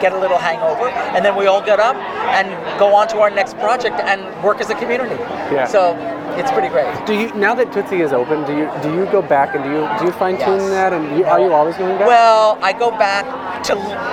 get 0.00 0.12
a 0.12 0.18
little 0.18 0.38
hangover, 0.38 0.88
and 1.14 1.24
then 1.24 1.36
we 1.36 1.46
all 1.46 1.62
get 1.62 1.80
up 1.80 1.96
and 2.36 2.46
go 2.78 2.94
on 2.94 3.08
to 3.08 3.18
our 3.20 3.30
next 3.30 3.56
project 3.58 3.96
and 4.00 4.20
work 4.44 4.60
as 4.60 4.68
a 4.70 4.74
community. 4.74 5.16
Yeah. 5.50 5.66
So 5.66 5.96
it's 6.36 6.50
pretty 6.52 6.68
great. 6.68 6.88
Do 7.06 7.14
you 7.14 7.32
now 7.34 7.54
that 7.54 7.72
Tootsie 7.72 8.02
is 8.02 8.12
open? 8.12 8.44
Do 8.44 8.52
you 8.56 8.70
do 8.82 8.92
you 8.94 9.06
go 9.06 9.22
back 9.22 9.54
and 9.54 9.64
do 9.64 9.70
you 9.70 9.88
do 9.98 10.04
you 10.06 10.12
fine 10.12 10.36
tune 10.36 10.60
Yes. 10.60 10.70
that? 10.70 10.92
And 10.92 11.18
you, 11.18 11.24
are 11.24 11.40
you 11.40 11.52
always 11.52 11.76
going 11.76 11.96
back? 11.98 12.06
Well, 12.06 12.58
I 12.60 12.72
go 12.72 12.90
back 12.90 13.24
to. 13.64 13.72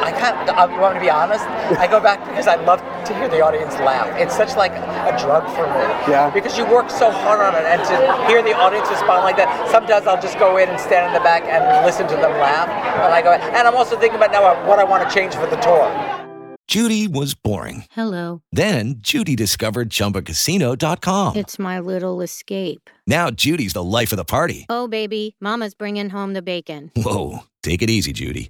I 0.09 0.11
can't. 0.11 0.37
uh, 0.49 0.67
You 0.71 0.79
want 0.79 0.93
me 0.95 0.99
to 1.01 1.05
be 1.05 1.09
honest? 1.11 1.45
I 1.83 1.87
go 1.87 1.99
back 1.99 2.23
because 2.25 2.47
I 2.47 2.55
love 2.55 2.81
to 3.05 3.15
hear 3.15 3.27
the 3.27 3.41
audience 3.41 3.73
laugh. 3.75 4.07
It's 4.19 4.35
such 4.35 4.55
like 4.55 4.71
a 4.71 5.15
drug 5.19 5.45
for 5.55 5.65
me. 5.65 6.11
Yeah. 6.11 6.29
Because 6.33 6.57
you 6.57 6.65
work 6.65 6.89
so 6.89 7.11
hard 7.11 7.39
on 7.39 7.55
it, 7.55 7.65
and 7.65 7.81
to 7.87 8.27
hear 8.27 8.41
the 8.41 8.53
audience 8.53 8.89
respond 8.89 9.23
like 9.23 9.37
that. 9.37 9.69
Sometimes 9.69 10.07
I'll 10.07 10.21
just 10.21 10.39
go 10.39 10.57
in 10.57 10.69
and 10.69 10.79
stand 10.79 11.07
in 11.07 11.13
the 11.13 11.23
back 11.23 11.43
and 11.43 11.85
listen 11.85 12.07
to 12.07 12.15
them 12.15 12.31
laugh, 12.39 12.67
and 12.69 13.13
I 13.13 13.21
go. 13.21 13.33
And 13.33 13.67
I'm 13.67 13.75
also 13.75 13.97
thinking 13.99 14.17
about 14.17 14.31
now 14.31 14.67
what 14.67 14.79
I 14.79 14.83
want 14.83 15.07
to 15.07 15.13
change 15.13 15.35
for 15.35 15.47
the 15.47 15.57
tour. 15.57 15.89
Judy 16.67 17.07
was 17.07 17.35
boring. 17.35 17.85
Hello. 17.91 18.41
Then 18.51 18.95
Judy 18.97 19.35
discovered 19.35 19.91
ChumbaCasino.com. 19.91 21.35
It's 21.35 21.59
my 21.59 21.79
little 21.79 22.21
escape. 22.21 22.89
Now 23.05 23.29
Judy's 23.29 23.73
the 23.73 23.83
life 23.83 24.11
of 24.11 24.17
the 24.17 24.25
party. 24.25 24.65
Oh, 24.67 24.87
baby, 24.87 25.35
Mama's 25.39 25.75
bringing 25.75 26.09
home 26.09 26.33
the 26.33 26.41
bacon. 26.41 26.91
Whoa, 26.95 27.41
take 27.61 27.83
it 27.83 27.89
easy, 27.91 28.13
Judy. 28.13 28.49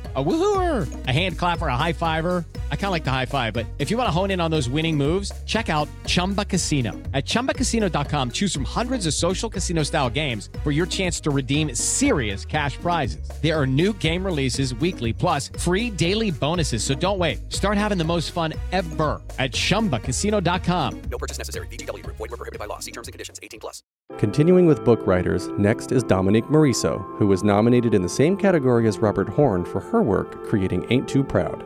A 0.13 0.21
woohooer, 0.21 1.07
a 1.07 1.11
hand 1.11 1.37
clapper, 1.39 1.67
a 1.67 1.77
high 1.77 1.93
fiver. 1.93 2.43
I 2.69 2.75
kind 2.75 2.87
of 2.87 2.91
like 2.91 3.05
the 3.05 3.11
high 3.11 3.25
five, 3.25 3.53
but 3.53 3.65
if 3.79 3.89
you 3.89 3.95
want 3.95 4.07
to 4.07 4.11
hone 4.11 4.29
in 4.29 4.41
on 4.41 4.51
those 4.51 4.69
winning 4.69 4.97
moves, 4.97 5.31
check 5.45 5.69
out 5.69 5.87
Chumba 6.05 6.43
Casino. 6.43 6.91
At 7.13 7.23
chumbacasino.com, 7.25 8.31
choose 8.31 8.53
from 8.53 8.65
hundreds 8.65 9.05
of 9.05 9.13
social 9.13 9.49
casino 9.49 9.83
style 9.83 10.09
games 10.09 10.49
for 10.65 10.71
your 10.71 10.85
chance 10.85 11.21
to 11.21 11.29
redeem 11.29 11.73
serious 11.73 12.43
cash 12.43 12.75
prizes. 12.75 13.25
There 13.41 13.57
are 13.57 13.65
new 13.65 13.93
game 13.93 14.25
releases 14.25 14.75
weekly, 14.75 15.13
plus 15.13 15.47
free 15.57 15.89
daily 15.89 16.29
bonuses. 16.29 16.83
So 16.83 16.93
don't 16.93 17.17
wait. 17.17 17.39
Start 17.47 17.77
having 17.77 17.97
the 17.97 18.03
most 18.03 18.31
fun 18.33 18.53
ever 18.73 19.21
at 19.39 19.53
chumbacasino.com. 19.53 21.01
No 21.09 21.17
purchase 21.17 21.37
necessary. 21.37 21.67
VGW 21.67 22.03
Group. 22.03 22.17
Void 22.17 22.31
were 22.31 22.37
prohibited 22.37 22.59
by 22.59 22.65
law. 22.65 22.79
See 22.79 22.91
terms 22.91 23.07
and 23.07 23.13
conditions. 23.13 23.39
18 23.41 23.61
plus. 23.61 23.81
Continuing 24.17 24.65
with 24.65 24.83
book 24.83 25.07
writers, 25.07 25.47
next 25.57 25.93
is 25.93 26.03
Dominique 26.03 26.45
Morisseau, 26.45 27.01
who 27.17 27.27
was 27.27 27.43
nominated 27.43 27.93
in 27.93 28.01
the 28.01 28.09
same 28.09 28.35
category 28.35 28.87
as 28.87 28.97
Robert 28.97 29.29
Horn 29.29 29.63
for 29.63 29.79
her 29.79 30.00
work 30.01 30.45
creating 30.47 30.85
Ain't 30.89 31.07
Too 31.07 31.23
Proud. 31.23 31.63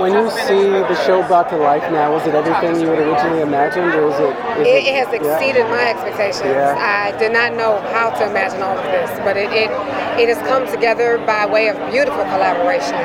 When 0.00 0.12
you 0.12 0.30
see 0.48 0.64
the 0.64 0.96
show 1.04 1.22
brought 1.28 1.50
to 1.50 1.56
life 1.56 1.82
now, 1.92 2.10
was 2.10 2.26
it 2.26 2.34
everything 2.34 2.80
you 2.80 2.88
had 2.88 2.98
originally 2.98 3.42
imagined, 3.42 3.92
or 3.92 4.08
is 4.08 4.18
it? 4.18 4.34
Is 4.60 4.66
It, 4.66 4.84
it 4.88 4.94
has 4.96 5.08
yeah? 5.12 5.20
exceeded 5.20 5.66
my 5.68 5.90
expectations. 5.92 6.56
Yeah. 6.56 6.74
I 6.80 7.16
did 7.18 7.32
not 7.32 7.52
know 7.52 7.78
how 7.92 8.08
to 8.10 8.26
imagine 8.26 8.62
all 8.62 8.76
of 8.76 8.84
this, 8.84 9.10
but 9.20 9.36
it, 9.36 9.52
it, 9.52 9.70
it 10.18 10.26
has 10.32 10.40
come 10.48 10.66
together 10.66 11.18
by 11.18 11.44
way 11.44 11.68
of 11.68 11.76
beautiful 11.92 12.24
collaboration 12.32 12.98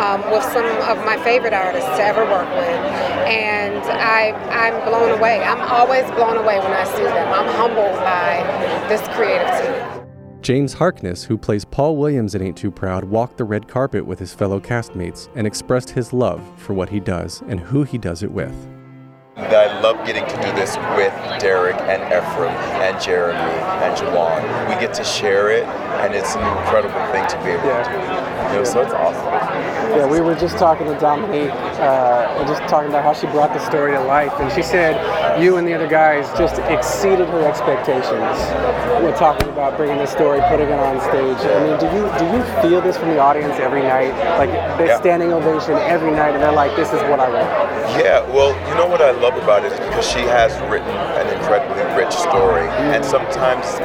um, 0.00 0.24
with 0.32 0.42
some 0.48 0.64
of 0.88 1.04
my 1.04 1.20
favorite 1.22 1.52
artists 1.52 1.90
to 2.00 2.02
ever 2.02 2.24
work 2.24 2.48
with. 2.56 2.82
And 3.28 3.84
I, 3.84 4.32
I'm 4.48 4.80
blown 4.88 5.16
away. 5.16 5.44
I'm 5.44 5.60
always 5.60 6.08
blown 6.16 6.38
away 6.38 6.58
when 6.58 6.72
I 6.72 6.84
see 6.84 7.04
them. 7.04 7.28
I'm 7.30 7.52
humbled 7.54 8.00
by 8.00 8.42
this 8.88 9.06
creative 9.14 9.52
team. 9.60 10.03
James 10.44 10.74
Harkness, 10.74 11.24
who 11.24 11.38
plays 11.38 11.64
Paul 11.64 11.96
Williams 11.96 12.34
in 12.34 12.42
Ain't 12.42 12.58
Too 12.58 12.70
Proud, 12.70 13.04
walked 13.04 13.38
the 13.38 13.44
red 13.44 13.66
carpet 13.66 14.04
with 14.04 14.18
his 14.18 14.34
fellow 14.34 14.60
castmates 14.60 15.30
and 15.34 15.46
expressed 15.46 15.88
his 15.88 16.12
love 16.12 16.42
for 16.58 16.74
what 16.74 16.90
he 16.90 17.00
does 17.00 17.42
and 17.48 17.58
who 17.58 17.82
he 17.82 17.96
does 17.96 18.22
it 18.22 18.30
with. 18.30 18.54
I 19.38 19.80
love 19.80 20.06
getting 20.06 20.26
to 20.26 20.36
do 20.36 20.52
this 20.52 20.76
with 20.98 21.14
Derrick 21.40 21.80
and 21.80 22.02
Ephraim 22.12 22.52
and 22.52 23.02
Jeremy 23.02 23.38
and 23.38 23.96
Jawan. 23.96 24.68
We 24.68 24.74
get 24.78 24.92
to 24.94 25.04
share 25.04 25.50
it, 25.50 25.64
and 25.64 26.14
it's 26.14 26.36
an 26.36 26.58
incredible 26.58 27.00
thing 27.10 27.26
to 27.26 27.36
be 27.42 27.52
able 27.52 27.62
to 27.62 28.20
do. 28.20 28.23
You 28.52 28.60
know, 28.60 28.64
so 28.64 28.80
it's 28.82 28.92
awesome. 28.92 29.24
Yeah, 29.96 30.06
we 30.06 30.20
were 30.20 30.34
just 30.34 30.58
talking 30.58 30.86
to 30.86 30.98
Dominique, 30.98 31.50
uh, 31.78 32.36
and 32.38 32.48
just 32.48 32.62
talking 32.68 32.88
about 32.88 33.04
how 33.04 33.12
she 33.12 33.26
brought 33.28 33.52
the 33.54 33.60
story 33.64 33.92
to 33.92 34.00
life, 34.04 34.32
and 34.40 34.50
she 34.52 34.62
said 34.62 34.98
you 35.40 35.56
and 35.56 35.66
the 35.66 35.74
other 35.74 35.86
guys 35.86 36.26
just 36.36 36.58
exceeded 36.70 37.28
her 37.28 37.46
expectations. 37.46 38.36
We're 39.02 39.16
talking 39.16 39.48
about 39.50 39.76
bringing 39.76 39.98
the 39.98 40.06
story, 40.06 40.40
putting 40.48 40.68
it 40.68 40.78
on 40.78 41.00
stage. 41.00 41.38
I 41.46 41.62
mean, 41.62 41.78
do 41.78 41.86
you 41.94 42.10
do 42.18 42.26
you 42.36 42.42
feel 42.62 42.80
this 42.80 42.96
from 42.96 43.10
the 43.10 43.18
audience 43.18 43.54
every 43.60 43.82
night? 43.82 44.12
Like 44.38 44.50
the 44.78 44.86
Yeah. 44.86 44.98
standing 44.98 45.32
ovation 45.32 45.74
every 45.86 46.10
night, 46.10 46.34
and 46.34 46.42
they're 46.42 46.52
like, 46.52 46.74
"This 46.74 46.92
is 46.92 47.02
what 47.02 47.20
I 47.20 47.28
want." 47.28 47.48
Yeah, 47.98 48.20
well, 48.34 48.50
you 48.68 48.74
know 48.74 48.86
what 48.86 49.00
I 49.00 49.12
love 49.12 49.36
about 49.36 49.64
it 49.64 49.72
is 49.72 49.78
because 49.78 50.06
she 50.08 50.20
has 50.22 50.58
written 50.70 50.90
an 50.90 51.28
incredibly 51.38 51.84
rich 51.94 52.12
story, 52.12 52.66
and 52.90 53.04
sometimes 53.04 53.78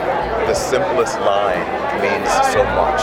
the 0.47 0.55
simplest 0.55 1.19
line 1.21 1.61
means 2.01 2.29
so 2.49 2.63
much. 2.73 3.01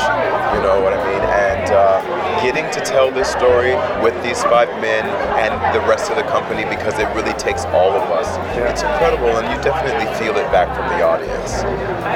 You 0.54 0.62
know 0.62 0.80
what 0.82 0.92
I 0.92 1.00
mean? 1.06 1.22
And 1.36 1.70
uh, 1.70 2.42
getting 2.42 2.64
to 2.72 2.80
tell 2.80 3.10
this 3.10 3.30
story 3.30 3.74
with 4.02 4.14
these 4.22 4.42
five 4.44 4.68
men 4.80 5.04
and 5.38 5.52
the 5.74 5.80
rest 5.86 6.10
of 6.10 6.16
the 6.16 6.22
company 6.22 6.64
because 6.64 6.98
it 6.98 7.06
really 7.14 7.34
takes 7.34 7.64
all 7.66 7.90
of 7.92 8.02
us. 8.10 8.26
It's 8.56 8.82
incredible, 8.82 9.36
and 9.36 9.46
you 9.54 9.62
definitely 9.62 10.06
feel 10.18 10.36
it 10.36 10.50
back 10.50 10.74
from 10.74 10.88
the 10.88 11.04
audience, 11.04 11.62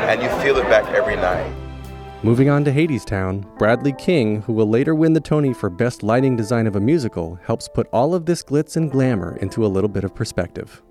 and 0.09 0.23
you 0.23 0.29
feel 0.43 0.57
it 0.57 0.65
back 0.65 0.87
every 0.95 1.17
night. 1.17 1.53
Moving 2.23 2.51
on 2.51 2.65
to 2.65 2.73
Hadestown, 2.73 3.47
Bradley 3.57 3.93
King, 3.93 4.43
who 4.43 4.53
will 4.53 4.69
later 4.69 4.95
win 4.95 5.15
the 5.15 5.21
Tony 5.21 5.55
for 5.55 5.71
Best 5.71 6.03
Lighting 6.03 6.37
Design 6.37 6.67
of 6.67 6.77
a 6.77 6.81
Musical, 6.81 7.39
helps 7.45 7.67
put 7.67 7.89
all 7.93 8.15
of 8.15 8.27
this 8.27 8.43
glitz 8.43 8.77
and 8.77 8.91
glamour 8.91 9.37
into 9.37 9.65
a 9.65 9.69
little 9.69 9.89
bit 9.89 10.05
of 10.05 10.15
perspective. 10.15 10.83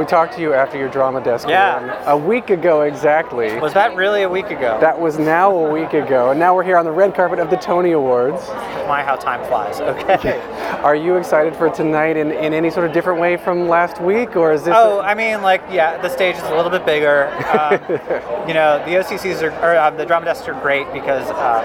We 0.00 0.06
talked 0.06 0.32
to 0.36 0.40
you 0.40 0.54
after 0.54 0.78
your 0.78 0.88
drama 0.88 1.22
desk 1.22 1.46
Yeah. 1.46 1.84
ran 1.84 2.08
a 2.08 2.16
week 2.16 2.48
ago 2.48 2.80
exactly. 2.80 3.60
Was 3.60 3.74
that 3.74 3.94
really 3.94 4.22
a 4.22 4.28
week 4.30 4.46
ago? 4.46 4.78
That 4.80 4.98
was 4.98 5.18
now 5.18 5.54
a 5.54 5.70
week 5.70 5.92
ago, 5.92 6.30
and 6.30 6.40
now 6.40 6.54
we're 6.54 6.62
here 6.62 6.78
on 6.78 6.86
the 6.86 6.90
red 6.90 7.14
carpet 7.14 7.38
of 7.38 7.50
the 7.50 7.58
Tony 7.58 7.92
Awards. 7.92 8.48
My, 8.88 9.02
how 9.02 9.16
time 9.16 9.44
flies. 9.46 9.78
Okay. 9.78 10.40
Are 10.82 10.96
you 10.96 11.16
excited 11.16 11.54
for 11.54 11.68
tonight 11.68 12.16
in, 12.16 12.32
in 12.32 12.54
any 12.54 12.70
sort 12.70 12.86
of 12.86 12.94
different 12.94 13.20
way 13.20 13.36
from 13.36 13.68
last 13.68 14.00
week, 14.00 14.36
or 14.36 14.54
is 14.54 14.64
this? 14.64 14.74
Oh, 14.74 15.00
I 15.00 15.14
mean, 15.14 15.42
like, 15.42 15.62
yeah, 15.70 16.00
the 16.00 16.08
stage 16.08 16.36
is 16.36 16.42
a 16.44 16.54
little 16.56 16.70
bit 16.70 16.86
bigger. 16.86 17.28
Um, 17.52 17.74
you 18.48 18.54
know, 18.54 18.82
the 18.86 18.92
OCCs 18.96 19.42
are, 19.42 19.52
or 19.62 19.76
uh, 19.76 19.90
the 19.90 20.06
drama 20.06 20.24
desks 20.24 20.48
are 20.48 20.58
great 20.62 20.90
because, 20.94 21.28
um, 21.28 21.62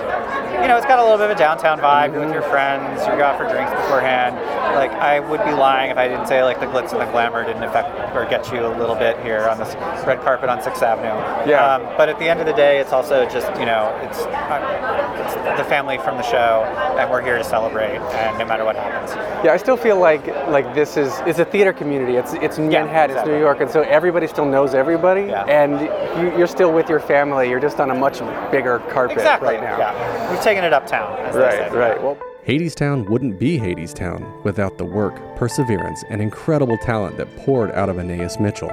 you 0.62 0.68
know, 0.68 0.76
it's 0.76 0.86
got 0.86 1.00
a 1.00 1.02
little 1.02 1.18
bit 1.18 1.32
of 1.32 1.38
a 1.38 1.40
downtown 1.40 1.80
vibe. 1.80 2.12
You're 2.12 2.26
with 2.26 2.34
your 2.34 2.44
friends, 2.44 3.00
you 3.08 3.14
go 3.16 3.24
out 3.24 3.38
for 3.40 3.48
drinks 3.50 3.72
beforehand. 3.72 4.36
Like, 4.76 4.92
I 4.92 5.22
would 5.22 5.44
be 5.46 5.52
lying 5.52 5.90
if 5.90 5.98
I 5.98 6.10
didn't 6.10 6.28
say, 6.28 6.44
like, 6.44 6.60
the 6.60 6.66
glitz 6.66 6.92
and 6.92 7.00
the 7.00 7.10
glamour 7.12 7.46
didn't 7.46 7.64
affect 7.64 8.14
or 8.14 8.25
get 8.30 8.52
you 8.52 8.66
a 8.66 8.74
little 8.78 8.96
bit 8.96 9.20
here 9.22 9.48
on 9.48 9.58
this 9.58 9.76
red 10.06 10.22
carpet 10.22 10.50
on 10.50 10.62
Sixth 10.62 10.82
Avenue. 10.84 11.08
Yeah. 11.50 11.76
Um, 11.76 11.84
but 11.98 12.10
at 12.10 12.20
the 12.20 12.26
end 12.26 12.40
of 12.40 12.46
the 12.46 12.54
day, 12.54 12.80
it's 12.80 12.92
also 12.94 13.28
just, 13.30 13.48
you 13.60 13.66
know, 13.66 13.98
it's, 14.04 14.20
uh, 14.20 15.26
it's 15.26 15.58
the 15.60 15.66
family 15.66 15.98
from 15.98 16.18
the 16.18 16.24
show, 16.24 16.64
and 17.00 17.10
we're 17.10 17.22
here 17.22 17.38
to 17.38 17.44
celebrate, 17.44 17.98
and 17.98 18.38
no 18.38 18.46
matter 18.46 18.66
what 18.66 18.76
happens. 18.76 19.16
Yeah, 19.46 19.54
I 19.54 19.58
still 19.58 19.78
feel 19.78 20.00
like 20.00 20.26
like 20.48 20.74
this 20.74 20.98
is 20.98 21.14
it's 21.26 21.40
a 21.40 21.46
theater 21.46 21.74
community. 21.74 22.16
It's 22.16 22.34
it's 22.34 22.58
Manhattan, 22.58 23.18
it's 23.18 23.28
New. 23.28 23.40
York, 23.40 23.62
and 23.62 23.70
so 23.70 23.82
everybody 23.82 24.28
still 24.28 24.46
knows 24.46 24.74
everybody, 24.74 25.22
yeah. 25.22 25.44
and 25.44 25.82
you, 26.20 26.38
you're 26.38 26.48
still 26.48 26.72
with 26.72 26.90
your 26.90 27.00
family. 27.00 27.50
You're 27.50 27.60
just 27.60 27.80
on 27.80 27.92
a 27.92 27.96
much 27.96 28.20
bigger 28.52 28.80
carpet 28.90 29.18
Exactly. 29.18 29.50
right 29.50 29.62
now. 29.62 29.78
Yeah. 29.78 30.32
We've 30.32 30.42
taken 30.42 30.64
it 30.64 30.74
uptown. 30.74 31.20
As 31.20 31.36
they 31.36 31.42
Right, 31.42 31.72
right. 31.74 32.02
Well, 32.02 32.18
Hadestown 32.46 33.10
wouldn't 33.10 33.40
be 33.40 33.58
Hadestown 33.58 34.44
without 34.44 34.78
the 34.78 34.86
work, 34.86 35.16
perseverance, 35.36 36.04
and 36.12 36.22
incredible 36.22 36.78
talent 36.78 37.18
that 37.18 37.36
poured 37.38 37.72
out 37.72 37.90
of 37.90 37.96
Anaïs 37.96 38.40
Mitchell. 38.40 38.70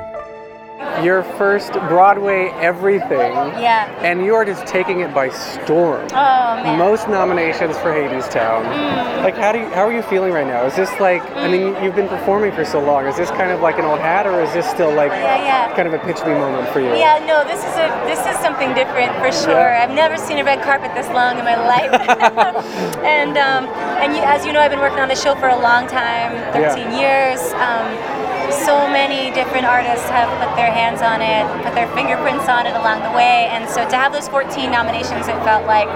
Your 1.05 1.23
first 1.23 1.73
Broadway 1.73 2.49
everything. 2.61 3.33
Yeah. 3.61 3.89
And 4.03 4.25
you 4.25 4.35
are 4.35 4.45
just 4.45 4.67
taking 4.67 5.01
it 5.01 5.15
by 5.15 5.31
storm. 5.31 6.07
Oh, 6.13 6.63
man. 6.63 6.79
Most 6.79 7.09
nominations 7.09 7.77
for 7.79 7.93
Hadestown. 7.93 8.65
Mm. 8.65 9.23
Like, 9.25 9.35
how 9.35 9.53
do 9.53 9.59
you, 9.61 9.67
how 9.71 9.87
are 9.87 9.93
you 9.93 10.03
feeling 10.03 10.33
right 10.33 10.47
now? 10.47 10.65
Is 10.65 10.77
this 10.77 10.91
like, 11.01 11.23
I 11.33 11.49
mean, 11.49 11.83
you've 11.83 11.97
been 11.97 12.09
performing 12.09 12.53
for 12.53 12.65
so 12.65 12.81
long. 12.81 13.07
Is 13.07 13.17
this 13.17 13.31
kind 13.31 13.51
of 13.51 13.61
like 13.61 13.79
an 13.79 13.85
old 13.85 14.01
hat, 14.01 14.27
or 14.27 14.41
is 14.41 14.53
this 14.53 14.69
still 14.69 14.93
like 14.93 15.11
Yeah, 15.13 15.69
yeah. 15.69 15.77
kind 15.77 15.89
of 15.89 15.95
a 15.95 15.99
pitch 16.01 16.21
me 16.25 16.35
moment 16.35 16.69
for 16.69 16.81
you? 16.81 16.95
Yeah, 16.95 17.25
no, 17.27 17.45
this 17.45 17.61
is 17.61 17.75
a 17.77 17.89
this 18.07 18.21
is 18.27 18.37
something 18.43 18.75
different 18.75 19.13
for 19.17 19.33
sure. 19.33 19.71
Yeah. 19.71 19.83
I've 19.83 19.95
never 19.95 20.17
seen 20.17 20.39
a 20.39 20.45
red 20.45 20.63
carpet 20.63 20.93
this 20.95 21.09
long 21.09 21.39
in 21.39 21.45
my 21.45 21.57
life. 21.57 21.93
and 23.05 23.37
um, 23.39 23.67
and 24.03 24.15
you, 24.15 24.23
as 24.23 24.45
you 24.45 24.53
know, 24.53 24.61
I've 24.61 24.71
been 24.71 24.81
working 24.81 25.01
on 25.01 25.09
the 25.09 25.17
show 25.17 25.35
for 25.37 25.49
a 25.49 25.59
long 25.59 25.87
time, 25.87 26.33
13 26.53 26.93
years. 26.99 27.41
Um, 27.55 28.22
so 28.53 28.87
many 28.89 29.33
different 29.33 29.67
artists 29.67 30.09
have 30.09 30.29
put 30.39 30.55
their 30.57 30.71
hands 30.71 31.01
on 31.01 31.21
it, 31.25 31.43
put 31.65 31.75
their 31.75 31.89
fingerprints 31.97 32.49
on 32.49 32.67
it 32.67 32.77
along 32.77 33.03
the 33.03 33.11
way, 33.17 33.49
and 33.51 33.69
so 33.69 33.89
to 33.89 33.97
have 33.97 34.13
those 34.13 34.29
14 34.29 34.71
nominations, 34.71 35.29
it 35.29 35.39
felt 35.45 35.67
like 35.67 35.89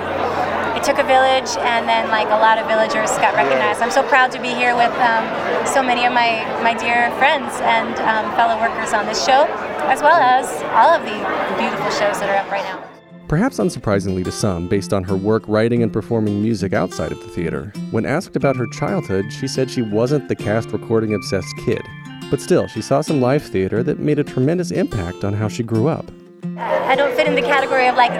it 0.77 0.85
took 0.85 0.99
a 0.99 1.05
village, 1.05 1.57
and 1.65 1.89
then 1.89 2.09
like 2.09 2.29
a 2.29 2.41
lot 2.41 2.59
of 2.59 2.67
villagers 2.67 3.11
got 3.21 3.35
recognized. 3.35 3.81
I'm 3.81 3.91
so 3.91 4.03
proud 4.03 4.33
to 4.33 4.41
be 4.41 4.53
here 4.53 4.77
with 4.77 4.93
um, 5.01 5.25
so 5.67 5.83
many 5.83 6.05
of 6.05 6.13
my 6.13 6.45
my 6.63 6.75
dear 6.75 7.11
friends 7.17 7.53
and 7.65 7.97
um, 8.05 8.29
fellow 8.37 8.61
workers 8.61 8.93
on 8.93 9.07
this 9.07 9.25
show, 9.25 9.45
as 9.89 10.03
well 10.03 10.21
as 10.21 10.47
all 10.77 10.93
of 10.93 11.03
the 11.03 11.17
beautiful 11.57 11.91
shows 11.93 12.21
that 12.21 12.29
are 12.29 12.37
up 12.37 12.51
right 12.51 12.65
now. 12.65 12.83
Perhaps 13.29 13.59
unsurprisingly 13.59 14.23
to 14.23 14.31
some, 14.31 14.69
based 14.69 14.93
on 14.93 15.03
her 15.03 15.17
work 15.17 15.43
writing 15.49 15.83
and 15.83 15.93
performing 15.93 16.41
music 16.41 16.73
outside 16.73 17.11
of 17.11 17.19
the 17.19 17.29
theater, 17.29 17.73
when 17.91 18.07
asked 18.07 18.37
about 18.37 18.55
her 18.55 18.69
childhood, 18.69 19.33
she 19.33 19.49
said 19.49 19.69
she 19.69 19.83
wasn't 19.83 20.29
the 20.29 20.37
cast 20.37 20.71
recording 20.71 21.13
obsessed 21.13 21.53
kid. 21.65 21.83
But 22.31 22.41
still, 22.41 22.67
she 22.67 22.83
saw 22.83 23.01
some 23.01 23.21
live 23.21 23.43
theater 23.43 23.83
that 23.85 24.01
made 24.01 24.19
a 24.19 24.25
tremendous 24.25 24.71
impact 24.71 25.25
on 25.25 25.33
how 25.33 25.49
she 25.49 25.63
grew 25.63 25.87
up. 25.87 26.11
I 26.59 26.97
don't 26.97 27.15
fit 27.15 27.27
in 27.27 27.35
the 27.35 27.43
category 27.43 27.87
of 27.87 27.97
like 27.97 28.13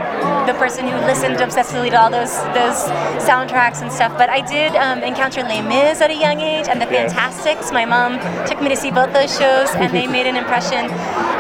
the 0.47 0.53
person 0.59 0.87
who 0.87 0.95
listened 1.07 1.37
obsessively 1.37 1.89
to 1.91 1.97
all 2.01 2.11
those 2.11 2.37
those 2.53 2.85
soundtracks 3.25 3.81
and 3.81 3.91
stuff. 3.91 4.13
But 4.19 4.29
I 4.29 4.41
did 4.43 4.77
um, 4.77 5.03
encounter 5.03 5.43
Les 5.43 5.63
Mis 5.63 6.01
at 6.03 6.11
a 6.11 6.15
young 6.15 6.41
age 6.41 6.69
and 6.69 6.81
The 6.81 6.87
Fantasticks. 6.87 7.73
My 7.73 7.87
mom 7.87 8.19
took 8.47 8.61
me 8.61 8.69
to 8.69 8.77
see 8.77 8.91
both 8.91 9.13
those 9.15 9.33
shows, 9.33 9.71
and 9.77 9.91
they 9.93 10.07
made 10.17 10.27
an 10.27 10.37
impression. 10.37 10.91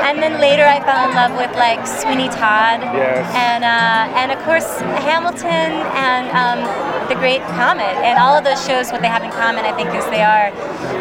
And 0.08 0.22
then 0.22 0.40
later, 0.40 0.64
I 0.64 0.80
fell 0.80 1.08
in 1.10 1.14
love 1.14 1.36
with 1.36 1.52
like 1.56 1.86
Sweeney 1.86 2.28
Todd, 2.28 2.80
Yes. 2.96 3.28
and 3.36 3.60
uh, 3.64 4.16
and 4.16 4.32
of 4.32 4.38
course 4.44 4.80
Hamilton 5.04 5.76
and 6.00 6.24
um, 6.32 6.64
The 7.08 7.14
Great 7.16 7.42
Comet. 7.60 7.92
And 8.06 8.18
all 8.18 8.38
of 8.38 8.44
those 8.44 8.64
shows, 8.64 8.90
what 8.90 9.02
they 9.02 9.08
have 9.08 9.22
in 9.24 9.30
common, 9.32 9.64
I 9.66 9.72
think, 9.76 9.90
is 9.92 10.04
they 10.06 10.22
are 10.22 10.48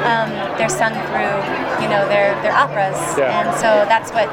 um, 0.03 0.27
they're 0.57 0.67
sung 0.73 0.91
through 1.07 1.39
you 1.79 1.87
know 1.87 2.03
their 2.09 2.33
their 2.41 2.51
operas, 2.55 2.97
Yeah. 3.15 3.31
and 3.39 3.55
so 3.55 3.85
that's 3.87 4.11
what 4.11 4.27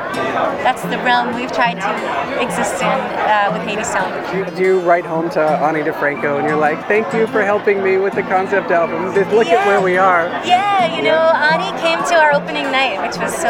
that's 0.66 0.82
the 0.82 0.98
realm 1.04 1.34
we've 1.36 1.51
tried 1.52 1.74
to 1.80 2.42
exist 2.42 2.80
in 2.82 2.88
uh, 2.88 3.50
with 3.52 3.62
Hadestown. 3.68 4.56
Do 4.56 4.62
you 4.62 4.80
write 4.80 5.04
home 5.04 5.28
to 5.30 5.40
Ani 5.40 5.80
DiFranco 5.80 6.38
and 6.38 6.48
you're 6.48 6.56
like, 6.56 6.86
thank 6.88 7.12
you 7.12 7.26
for 7.28 7.42
helping 7.42 7.82
me 7.82 7.96
with 7.98 8.14
the 8.14 8.22
concept 8.22 8.70
album. 8.70 9.14
Just 9.14 9.30
Look 9.32 9.46
at 9.48 9.66
where 9.66 9.80
we 9.80 9.96
are. 9.96 10.26
Yeah, 10.44 10.96
you 10.96 11.02
know, 11.02 11.18
Ani 11.18 11.70
came 11.80 11.98
to 12.10 12.14
our 12.16 12.32
opening 12.34 12.70
night, 12.70 13.00
which 13.06 13.18
was 13.20 13.34
so 13.34 13.48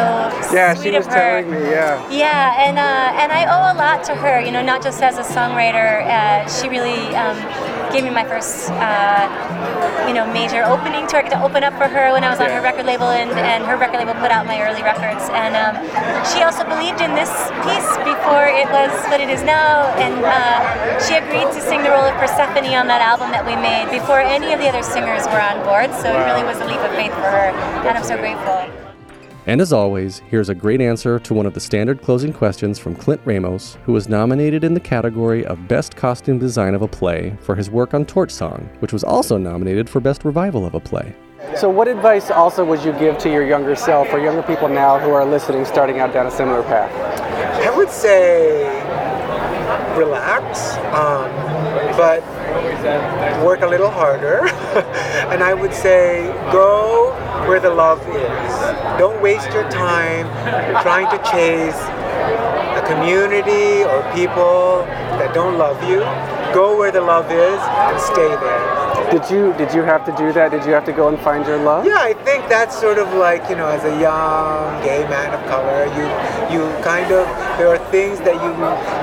Yeah, 0.53 0.73
sweet 0.73 0.91
she 0.91 0.97
was 0.97 1.07
of 1.07 1.13
her. 1.13 1.19
telling 1.19 1.51
me, 1.51 1.59
yeah. 1.71 2.09
Yeah, 2.09 2.65
and 2.67 2.77
uh, 2.77 3.21
and 3.21 3.31
I 3.31 3.45
owe 3.45 3.73
a 3.73 3.75
lot 3.77 4.03
to 4.05 4.15
her. 4.15 4.39
You 4.41 4.51
know, 4.51 4.61
not 4.63 4.81
just 4.83 5.01
as 5.01 5.17
a 5.17 5.23
songwriter. 5.23 6.05
Uh, 6.05 6.47
she 6.49 6.69
really 6.69 7.15
um, 7.15 7.37
gave 7.93 8.03
me 8.03 8.09
my 8.09 8.25
first, 8.25 8.73
uh, 8.81 9.29
you 10.09 10.13
know, 10.17 10.25
major 10.33 10.65
opening 10.65 11.05
tour 11.05 11.21
to 11.21 11.37
open 11.45 11.63
up 11.63 11.77
for 11.77 11.87
her 11.87 12.11
when 12.11 12.23
I 12.25 12.33
was 12.33 12.41
on 12.41 12.49
Yeah. 12.49 12.57
her 12.57 12.63
record 12.65 12.89
label, 12.89 13.13
and, 13.13 13.29
and 13.37 13.63
her 13.69 13.77
record 13.77 14.01
label 14.01 14.17
put 14.17 14.33
out 14.33 14.49
my 14.49 14.57
early 14.65 14.81
records. 14.81 15.29
And 15.29 15.53
um, 15.53 15.77
she 16.33 16.41
also 16.41 16.65
believed 16.65 16.99
in 17.05 17.13
this 17.13 17.29
piece 17.61 17.91
before 18.01 18.49
it 18.49 18.65
was 18.73 18.89
what 19.13 19.21
it 19.21 19.29
is 19.29 19.43
now, 19.45 19.85
and 20.01 20.25
uh, 20.25 20.97
she 21.05 21.13
agreed 21.15 21.53
to 21.53 21.61
sing 21.61 21.83
the 21.85 21.93
role 21.93 22.03
of 22.03 22.17
Persephone 22.17 22.65
on 22.73 22.87
that 22.87 23.01
album 23.01 23.29
that 23.31 23.45
we 23.45 23.55
made 23.55 23.91
before 23.91 24.19
any 24.19 24.53
of 24.53 24.59
the 24.59 24.67
other 24.67 24.81
singers 24.81 25.25
were 25.27 25.41
on 25.41 25.61
board. 25.63 25.93
So 26.01 26.09
it 26.09 26.25
really 26.25 26.43
was 26.43 26.57
a 26.59 26.65
leap 26.65 26.79
of 26.79 26.91
faith 26.97 27.13
for 27.13 27.29
her, 27.29 27.53
and 27.85 27.97
I'm 27.97 28.03
so 28.03 28.17
grateful. 28.17 28.82
And 29.45 29.59
as 29.59 29.73
always, 29.73 30.19
here's 30.29 30.47
a 30.47 30.55
great 30.55 30.79
answer 30.79 31.19
to 31.19 31.33
one 31.33 31.45
of 31.45 31.53
the 31.53 31.59
standard 31.59 32.01
closing 32.01 32.31
questions 32.31 32.79
from 32.79 32.95
Clint 32.95 33.19
Ramos, 33.25 33.77
who 33.83 33.91
was 33.91 34.07
nominated 34.07 34.63
in 34.63 34.73
the 34.73 34.79
category 34.79 35.45
of 35.45 35.67
Best 35.67 35.97
Costume 35.97 36.39
Design 36.39 36.73
of 36.73 36.81
a 36.81 36.87
Play 36.87 37.35
for 37.41 37.53
his 37.53 37.69
work 37.69 37.93
on 37.93 38.05
Torch 38.05 38.31
Song, 38.31 38.69
which 38.79 38.93
was 38.93 39.03
also 39.03 39.37
nominated 39.37 39.89
for 39.89 39.99
Best 39.99 40.23
Revival 40.23 40.65
of 40.65 40.75
a 40.75 40.79
Play. 40.79 41.13
So, 41.57 41.69
what 41.69 41.89
advice 41.89 42.31
also 42.31 42.63
would 42.63 42.85
you 42.85 42.93
give 42.93 43.17
to 43.17 43.29
your 43.29 43.45
younger 43.45 43.75
self 43.75 44.13
or 44.13 44.19
younger 44.19 44.43
people 44.43 44.69
now 44.69 44.97
who 44.97 45.09
are 45.11 45.25
listening, 45.25 45.65
starting 45.65 45.99
out 45.99 46.13
down 46.13 46.25
a 46.25 46.31
similar 46.31 46.63
path? 46.63 46.89
I 47.67 47.75
would 47.75 47.89
say 47.89 48.63
relax, 49.97 50.77
um, 50.93 51.29
but 51.97 52.23
work 53.43 53.61
a 53.61 53.67
little 53.67 53.91
harder. 53.91 54.47
and 55.31 55.43
I 55.43 55.53
would 55.53 55.73
say 55.73 56.27
go 56.51 57.11
where 57.47 57.59
the 57.59 57.69
love 57.69 57.99
is. 58.07 58.82
Don't 58.97 59.21
waste 59.21 59.51
your 59.51 59.69
time 59.71 60.27
trying 60.83 61.09
to 61.09 61.17
chase 61.31 61.79
a 62.77 62.83
community 62.85 63.83
or 63.83 64.03
people 64.13 64.85
that 65.17 65.33
don't 65.33 65.57
love 65.57 65.81
you. 65.89 65.99
Go 66.53 66.77
where 66.77 66.91
the 66.91 67.01
love 67.01 67.31
is 67.31 67.59
and 67.59 67.99
stay 67.99 68.29
there. 68.29 68.83
Did 69.09 69.29
you 69.29 69.53
did 69.53 69.73
you 69.73 69.81
have 69.81 70.05
to 70.05 70.11
do 70.15 70.31
that? 70.33 70.51
Did 70.51 70.65
you 70.65 70.71
have 70.71 70.85
to 70.85 70.91
go 70.91 71.07
and 71.07 71.19
find 71.19 71.45
your 71.45 71.57
love? 71.57 71.85
Yeah, 71.85 71.97
I 71.97 72.13
think 72.13 72.47
that's 72.49 72.79
sort 72.79 72.97
of 72.97 73.11
like 73.13 73.49
you 73.49 73.55
know, 73.55 73.67
as 73.67 73.83
a 73.83 73.99
young 73.99 74.81
gay 74.83 75.07
man 75.09 75.33
of 75.33 75.41
color, 75.49 75.85
you 75.97 76.05
you 76.53 76.83
kind 76.83 77.11
of 77.11 77.25
there 77.57 77.69
are 77.69 77.77
things 77.89 78.19
that 78.21 78.35
you 78.35 78.51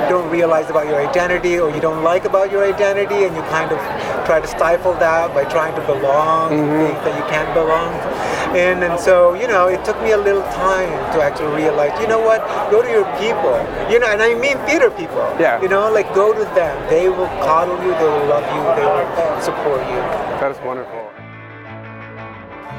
don't 0.09 0.31
realize 0.31 0.71
about 0.71 0.87
your 0.87 1.01
identity 1.07 1.59
or 1.59 1.71
you 1.75 1.81
don't 1.81 2.03
like 2.03 2.25
about 2.25 2.51
your 2.51 2.65
identity, 2.65 3.25
and 3.25 3.35
you 3.37 3.43
kind 3.43 3.71
of 3.71 3.79
try 4.27 4.41
to 4.41 4.47
stifle 4.47 4.95
that 4.95 5.35
by 5.35 5.45
trying 5.45 5.75
to 5.75 5.83
belong 5.87 6.53
in 6.53 6.59
mm-hmm. 6.59 6.87
things 6.87 7.05
that 7.05 7.15
you 7.19 7.25
can't 7.31 7.53
belong 7.55 7.95
in. 7.95 8.30
And 8.57 8.83
and 8.83 8.99
so 8.99 9.35
you 9.35 9.47
know, 9.47 9.69
it 9.69 9.85
took 9.85 10.01
me 10.03 10.13
a 10.13 10.19
little 10.19 10.43
time 10.55 10.91
to 11.15 11.23
actually 11.23 11.55
realize, 11.55 11.99
you 12.01 12.09
know 12.09 12.21
what, 12.21 12.41
go 12.71 12.83
to 12.83 12.91
your 12.91 13.05
people, 13.19 13.57
you 13.91 13.99
know, 13.99 14.09
and 14.09 14.21
I 14.21 14.35
mean 14.35 14.59
theater 14.67 14.91
people. 14.91 15.23
Yeah. 15.39 15.61
You 15.63 15.69
know, 15.69 15.91
like 15.91 16.13
go 16.15 16.33
to 16.33 16.45
them. 16.55 16.75
They 16.91 17.09
will 17.09 17.31
coddle 17.45 17.79
you. 17.85 17.93
They 17.95 18.05
will 18.05 18.27
love 18.27 18.47
you. 18.55 18.63
They 18.77 18.87
will 18.87 19.41
support 19.41 19.81
you. 19.89 20.01
That 20.41 20.51
is 20.51 20.59
wonderful. 20.65 21.11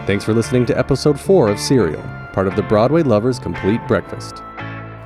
Thanks 0.08 0.26
for 0.26 0.34
listening 0.34 0.66
to 0.66 0.78
episode 0.78 1.20
4 1.20 1.50
of 1.50 1.60
Serial, 1.60 2.02
part 2.34 2.48
of 2.48 2.56
the 2.56 2.64
Broadway 2.64 3.04
Lovers 3.04 3.38
Complete 3.38 3.80
Breakfast. 3.88 4.42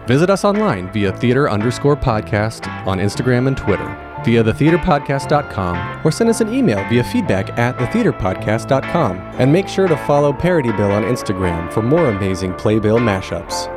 Visit 0.07 0.29
us 0.29 0.45
online 0.45 0.91
via 0.93 1.11
theater 1.11 1.49
underscore 1.49 1.95
podcast 1.95 2.67
on 2.87 2.99
Instagram 2.99 3.47
and 3.47 3.57
Twitter, 3.57 3.87
via 4.25 4.43
thetheaterpodcast.com, 4.43 6.05
or 6.05 6.11
send 6.11 6.29
us 6.29 6.41
an 6.41 6.53
email 6.53 6.77
via 6.89 7.03
feedback 7.03 7.57
at 7.57 7.77
thetheaterpodcast.com. 7.77 9.17
And 9.39 9.53
make 9.53 9.67
sure 9.67 9.87
to 9.87 9.95
follow 10.05 10.33
Parody 10.33 10.71
Bill 10.73 10.91
on 10.91 11.03
Instagram 11.03 11.71
for 11.71 11.81
more 11.81 12.07
amazing 12.09 12.53
Playbill 12.55 12.97
mashups. 12.99 13.71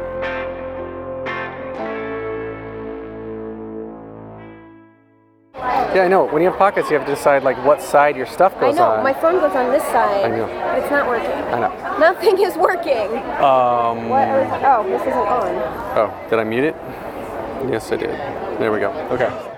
Yeah, 5.95 6.03
I 6.05 6.09
know. 6.09 6.27
When 6.27 6.43
you 6.43 6.51
have 6.51 6.59
pockets, 6.59 6.91
you 6.91 6.99
have 6.99 7.07
to 7.07 7.15
decide 7.15 7.43
like 7.43 7.57
what 7.65 7.81
side 7.81 8.15
your 8.17 8.27
stuff 8.27 8.53
goes 8.61 8.77
on. 8.79 8.83
I 8.83 8.89
know. 8.89 8.97
on. 8.99 9.03
My 9.05 9.15
phone 9.15 9.41
goes 9.41 9.57
on 9.57 9.73
this 9.73 9.83
side. 9.85 10.27
I 10.27 10.37
know. 10.37 10.47
But 10.47 10.79
it's 10.79 10.91
not 10.91 11.09
working. 11.09 11.31
I 11.31 11.61
know. 11.61 11.99
Nothing 11.99 12.39
is 12.43 12.57
working. 12.57 13.09
Um, 13.43 14.09
What? 14.09 14.29
Oh, 14.65 14.85
this 14.87 15.01
isn't 15.01 15.13
on. 15.15 15.55
Oh, 15.99 16.27
did 16.31 16.39
I 16.39 16.45
mute 16.45 16.65
it? 16.65 16.77
Yes, 17.71 17.91
I 17.91 17.97
did. 17.97 18.11
There 18.61 18.71
we 18.71 18.81
go. 18.81 18.91
Okay. 19.11 19.58